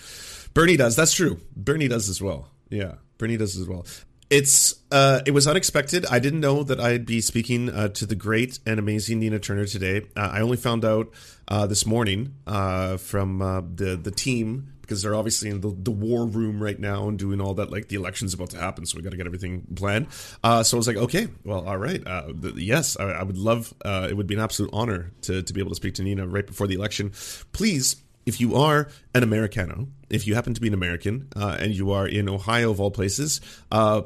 Bernie 0.54 0.76
does. 0.76 0.96
That's 0.96 1.12
true. 1.12 1.40
Bernie 1.56 1.88
does 1.88 2.08
as 2.08 2.20
well. 2.20 2.48
Yeah, 2.70 2.94
Bernie 3.18 3.36
does 3.36 3.56
as 3.56 3.68
well. 3.68 3.86
It's 4.30 4.74
uh, 4.90 5.20
it 5.26 5.32
was 5.32 5.46
unexpected. 5.46 6.06
I 6.06 6.18
didn't 6.18 6.40
know 6.40 6.62
that 6.62 6.80
I'd 6.80 7.04
be 7.04 7.20
speaking 7.20 7.68
uh, 7.68 7.88
to 7.88 8.06
the 8.06 8.14
great 8.14 8.58
and 8.66 8.78
amazing 8.78 9.20
Nina 9.20 9.38
Turner 9.38 9.66
today. 9.66 10.06
Uh, 10.16 10.30
I 10.32 10.40
only 10.40 10.56
found 10.56 10.84
out 10.84 11.12
uh, 11.46 11.66
this 11.66 11.84
morning 11.84 12.34
uh, 12.46 12.96
from 12.96 13.42
uh, 13.42 13.60
the 13.60 13.96
the 13.96 14.10
team 14.10 14.70
because 14.80 15.02
they're 15.02 15.14
obviously 15.14 15.48
in 15.48 15.62
the, 15.62 15.74
the 15.78 15.90
war 15.90 16.26
room 16.26 16.62
right 16.62 16.78
now 16.78 17.08
and 17.08 17.18
doing 17.18 17.40
all 17.40 17.54
that. 17.54 17.70
Like 17.70 17.88
the 17.88 17.96
election's 17.96 18.34
about 18.34 18.50
to 18.50 18.58
happen, 18.58 18.86
so 18.86 18.96
we 18.96 19.02
got 19.02 19.10
to 19.10 19.16
get 19.16 19.26
everything 19.26 19.66
planned. 19.74 20.08
Uh, 20.42 20.62
so 20.62 20.76
I 20.76 20.78
was 20.78 20.86
like, 20.86 20.96
okay, 20.96 21.28
well, 21.44 21.66
all 21.66 21.78
right, 21.78 22.02
the, 22.04 22.54
yes, 22.56 22.96
I, 22.98 23.04
I, 23.04 23.22
would 23.22 23.38
love. 23.38 23.74
Uh, 23.84 24.08
it 24.10 24.16
would 24.16 24.26
be 24.26 24.34
an 24.34 24.40
absolute 24.40 24.70
honor 24.72 25.12
to 25.22 25.42
to 25.42 25.52
be 25.52 25.60
able 25.60 25.70
to 25.70 25.76
speak 25.76 25.94
to 25.94 26.02
Nina 26.02 26.26
right 26.26 26.46
before 26.46 26.66
the 26.66 26.74
election. 26.74 27.12
Please 27.52 27.96
if 28.26 28.40
you 28.40 28.56
are 28.56 28.88
an 29.14 29.22
Americano, 29.22 29.88
if 30.08 30.26
you 30.26 30.34
happen 30.34 30.54
to 30.54 30.60
be 30.60 30.68
an 30.68 30.74
American 30.74 31.28
uh, 31.36 31.56
and 31.60 31.74
you 31.74 31.92
are 31.92 32.06
in 32.06 32.28
Ohio 32.28 32.70
of 32.70 32.80
all 32.80 32.90
places, 32.90 33.40
uh, 33.70 34.02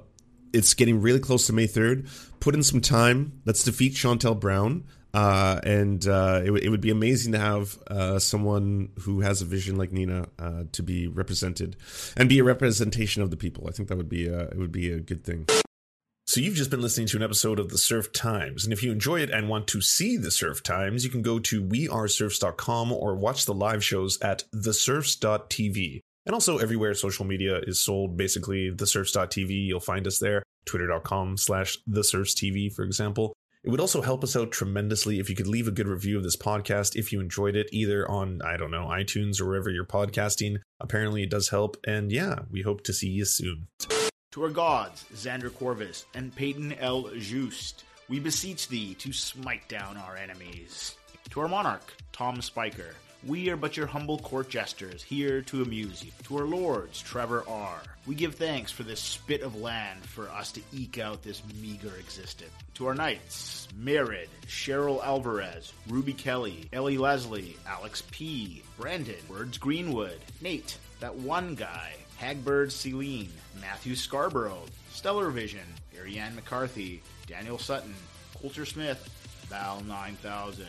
it's 0.53 0.75
getting 0.75 1.01
really 1.01 1.21
close 1.21 1.47
to 1.47 1.53
May 1.53 1.67
3rd. 1.67 2.09
Put 2.41 2.55
in 2.55 2.63
some 2.63 2.81
time. 2.81 3.41
Let's 3.45 3.65
defeat 3.65 3.95
Shontel 3.95 4.39
Brown. 4.39 4.85
Uh, 5.15 5.59
and 5.65 6.07
uh, 6.07 6.43
it, 6.45 6.53
it, 6.53 6.69
would 6.69 6.83
be 6.83 6.91
amazing 6.91 7.33
to 7.33 7.39
have 7.39 7.79
uh, 7.87 8.19
someone 8.19 8.91
who 9.01 9.21
has 9.21 9.41
a 9.41 9.45
vision 9.47 9.77
like 9.77 9.91
Nina 9.91 10.29
uh, 10.39 10.65
to 10.73 10.83
be 10.83 11.09
represented 11.09 11.77
and 12.17 12.29
be 12.29 12.39
a 12.39 12.45
representation 12.45 13.23
of 13.23 13.31
the 13.31 13.37
people. 13.37 13.67
I 13.67 13.73
think 13.73 13.89
that 13.89 13.97
would 13.97 14.11
be 14.11 14.29
a, 14.29 14.41
it 14.43 14.59
would 14.59 14.71
be 14.71 14.93
a 14.93 15.01
good 15.01 15.25
thing. 15.25 15.47
So 16.27 16.41
you've 16.41 16.57
just 16.57 16.71
been 16.71 16.83
listening 16.83 17.07
to 17.09 17.17
an 17.17 17.23
episode 17.23 17.59
of 17.59 17.71
the 17.71 17.79
Serf 17.79 18.13
Times, 18.13 18.65
and 18.65 18.73
if 18.73 18.83
you 18.83 18.93
enjoy 18.93 19.21
it 19.21 19.31
and 19.31 19.49
want 19.49 19.67
to 19.69 19.81
see 19.81 20.19
the 20.19 20.31
Serf 20.31 20.63
Times, 20.63 21.03
you 21.03 21.09
can 21.09 21.23
go 21.23 21.39
to 21.39 21.63
weareserfs.com 21.63 22.93
or 22.93 23.17
watch 23.17 23.47
the 23.47 23.55
live 23.55 23.83
shows 23.83 24.21
at 24.21 24.45
theserfs.tv. 24.55 26.01
And 26.27 26.35
also 26.35 26.59
everywhere 26.59 26.95
social 26.95 27.25
media 27.25 27.61
is 27.67 27.79
sold, 27.79 28.17
basically 28.17 28.71
theserfs.tv, 28.71 29.67
you'll 29.67 29.81
find 29.81 30.07
us 30.07 30.19
there. 30.19 30.43
Twitter.com 30.67 31.37
slash 31.39 31.79
theserfstv, 31.89 32.75
for 32.75 32.85
example. 32.85 33.35
It 33.65 33.71
would 33.71 33.81
also 33.81 34.03
help 34.03 34.23
us 34.23 34.37
out 34.37 34.53
tremendously 34.53 35.19
if 35.19 35.29
you 35.29 35.35
could 35.35 35.47
leave 35.47 35.67
a 35.67 35.73
good 35.73 35.89
review 35.89 36.17
of 36.17 36.23
this 36.23 36.37
podcast 36.37 36.97
if 36.97 37.13
you 37.13 37.21
enjoyed 37.21 37.57
it, 37.57 37.69
either 37.73 38.09
on, 38.09 38.41
I 38.43 38.57
don't 38.57 38.71
know, 38.71 38.87
iTunes 38.87 39.41
or 39.41 39.47
wherever 39.47 39.69
you're 39.69 39.85
podcasting. 39.85 40.59
Apparently 40.81 41.23
it 41.23 41.31
does 41.31 41.49
help. 41.49 41.77
And 41.87 42.13
yeah, 42.13 42.41
we 42.51 42.63
hope 42.63 42.83
to 42.85 42.93
see 42.93 43.09
you 43.09 43.25
soon. 43.25 43.67
To 44.33 44.45
our 44.45 44.51
gods, 44.51 45.05
Xander 45.15 45.53
Corvus 45.53 46.05
and 46.15 46.35
Peyton 46.35 46.75
L. 46.75 47.11
Just, 47.19 47.85
we 48.09 48.21
beseech 48.21 48.69
thee 48.69 48.95
to 48.95 49.13
smite 49.13 49.69
down 49.69 49.97
our 49.97 50.17
enemies. 50.17 50.97
To 51.31 51.41
our 51.41 51.49
monarch, 51.49 51.93
Tom 52.13 52.41
Spiker, 52.41 52.95
we 53.27 53.51
are 53.51 53.57
but 53.57 53.77
your 53.77 53.87
humble 53.87 54.19
court 54.19 54.49
jesters, 54.49 55.03
here 55.03 55.43
to 55.43 55.63
amuse 55.63 56.05
you. 56.05 56.13
To 56.25 56.39
our 56.39 56.45
lords, 56.45 57.01
Trevor 57.01 57.45
R., 57.49 57.81
we 58.07 58.15
give 58.15 58.37
thanks 58.37 58.71
for 58.71 58.85
this 58.85 59.01
spit 59.01 59.43
of 59.43 59.57
land 59.57 60.05
for 60.05 60.29
us 60.31 60.53
to 60.53 60.63
eke 60.73 60.99
out 60.99 61.23
this 61.23 61.43
meager 61.61 61.95
existence. 61.99 62.53
To 62.75 62.87
our 62.87 62.95
knights, 62.95 63.69
Merid, 63.79 64.29
Cheryl 64.47 65.03
Alvarez, 65.05 65.73
Ruby 65.89 66.13
Kelly, 66.13 66.69
Ellie 66.73 66.99
Leslie, 66.99 67.57
Alex 67.67 68.03
P., 68.11 68.63
Brandon, 68.79 69.17
Words 69.29 69.59
Greenwood, 69.59 70.21
Nate, 70.41 70.79
that 71.01 71.15
one 71.15 71.55
guy, 71.55 71.95
Hagbird 72.17 72.73
Celine, 72.73 73.33
Matthew 73.61 73.95
Scarborough, 73.95 74.65
Stellar 74.91 75.31
Vision, 75.31 75.67
Ariane 75.99 76.35
McCarthy, 76.35 77.03
Daniel 77.27 77.59
Sutton, 77.59 77.95
Coulter 78.41 78.65
Smith, 78.65 79.09
Val 79.49 79.81
9000, 79.83 80.67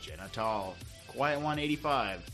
Jenna 0.00 0.28
Tall, 0.32 0.76
Quiet 1.10 1.38
185, 1.38 2.24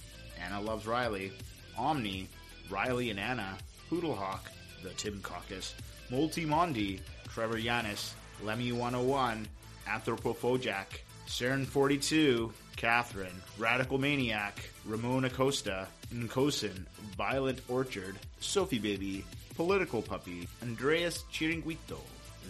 Anna 0.45 0.61
Loves 0.61 0.87
Riley, 0.87 1.33
Omni, 1.79 2.29
Riley 2.69 3.09
and 3.09 3.19
Anna, 3.19 3.57
Poodlehawk, 3.91 4.41
The 4.83 4.91
Tim 4.91 5.19
Caucus, 5.23 5.75
Multi 6.11 6.45
Mondi, 6.45 7.01
Trevor 7.29 7.57
Yanis, 7.57 8.13
Lemmy 8.45 8.73
101, 8.73 9.49
Anthropophojack, 9.89 11.01
Cern 11.27 11.67
42, 11.67 12.53
Catherine, 12.77 13.41
Radical 13.57 13.97
Maniac, 13.97 14.69
Ramon 14.85 15.25
Acosta, 15.25 15.89
Nkosin, 16.15 16.85
Violent 17.17 17.61
Orchard, 17.69 18.17
Sophie 18.41 18.79
Baby, 18.79 19.25
Political 19.57 20.03
Puppy, 20.03 20.47
Andreas 20.63 21.25
Chiringuito, 21.33 21.99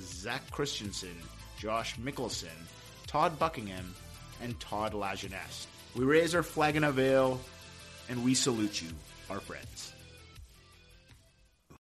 Zach 0.01 0.43
Christensen, 0.51 1.15
Josh 1.57 1.97
Mickelson, 1.99 2.49
Todd 3.07 3.39
Buckingham, 3.39 3.95
and 4.43 4.59
Todd 4.59 4.93
Lajeunesse. 4.93 5.67
We 5.96 6.04
raise 6.04 6.35
our 6.35 6.42
flag 6.42 6.76
in 6.76 6.85
a 6.85 6.92
veil, 6.92 7.40
and 8.11 8.22
we 8.22 8.35
salute 8.35 8.82
you, 8.82 8.88
our 9.30 9.40
friends. 9.40 9.94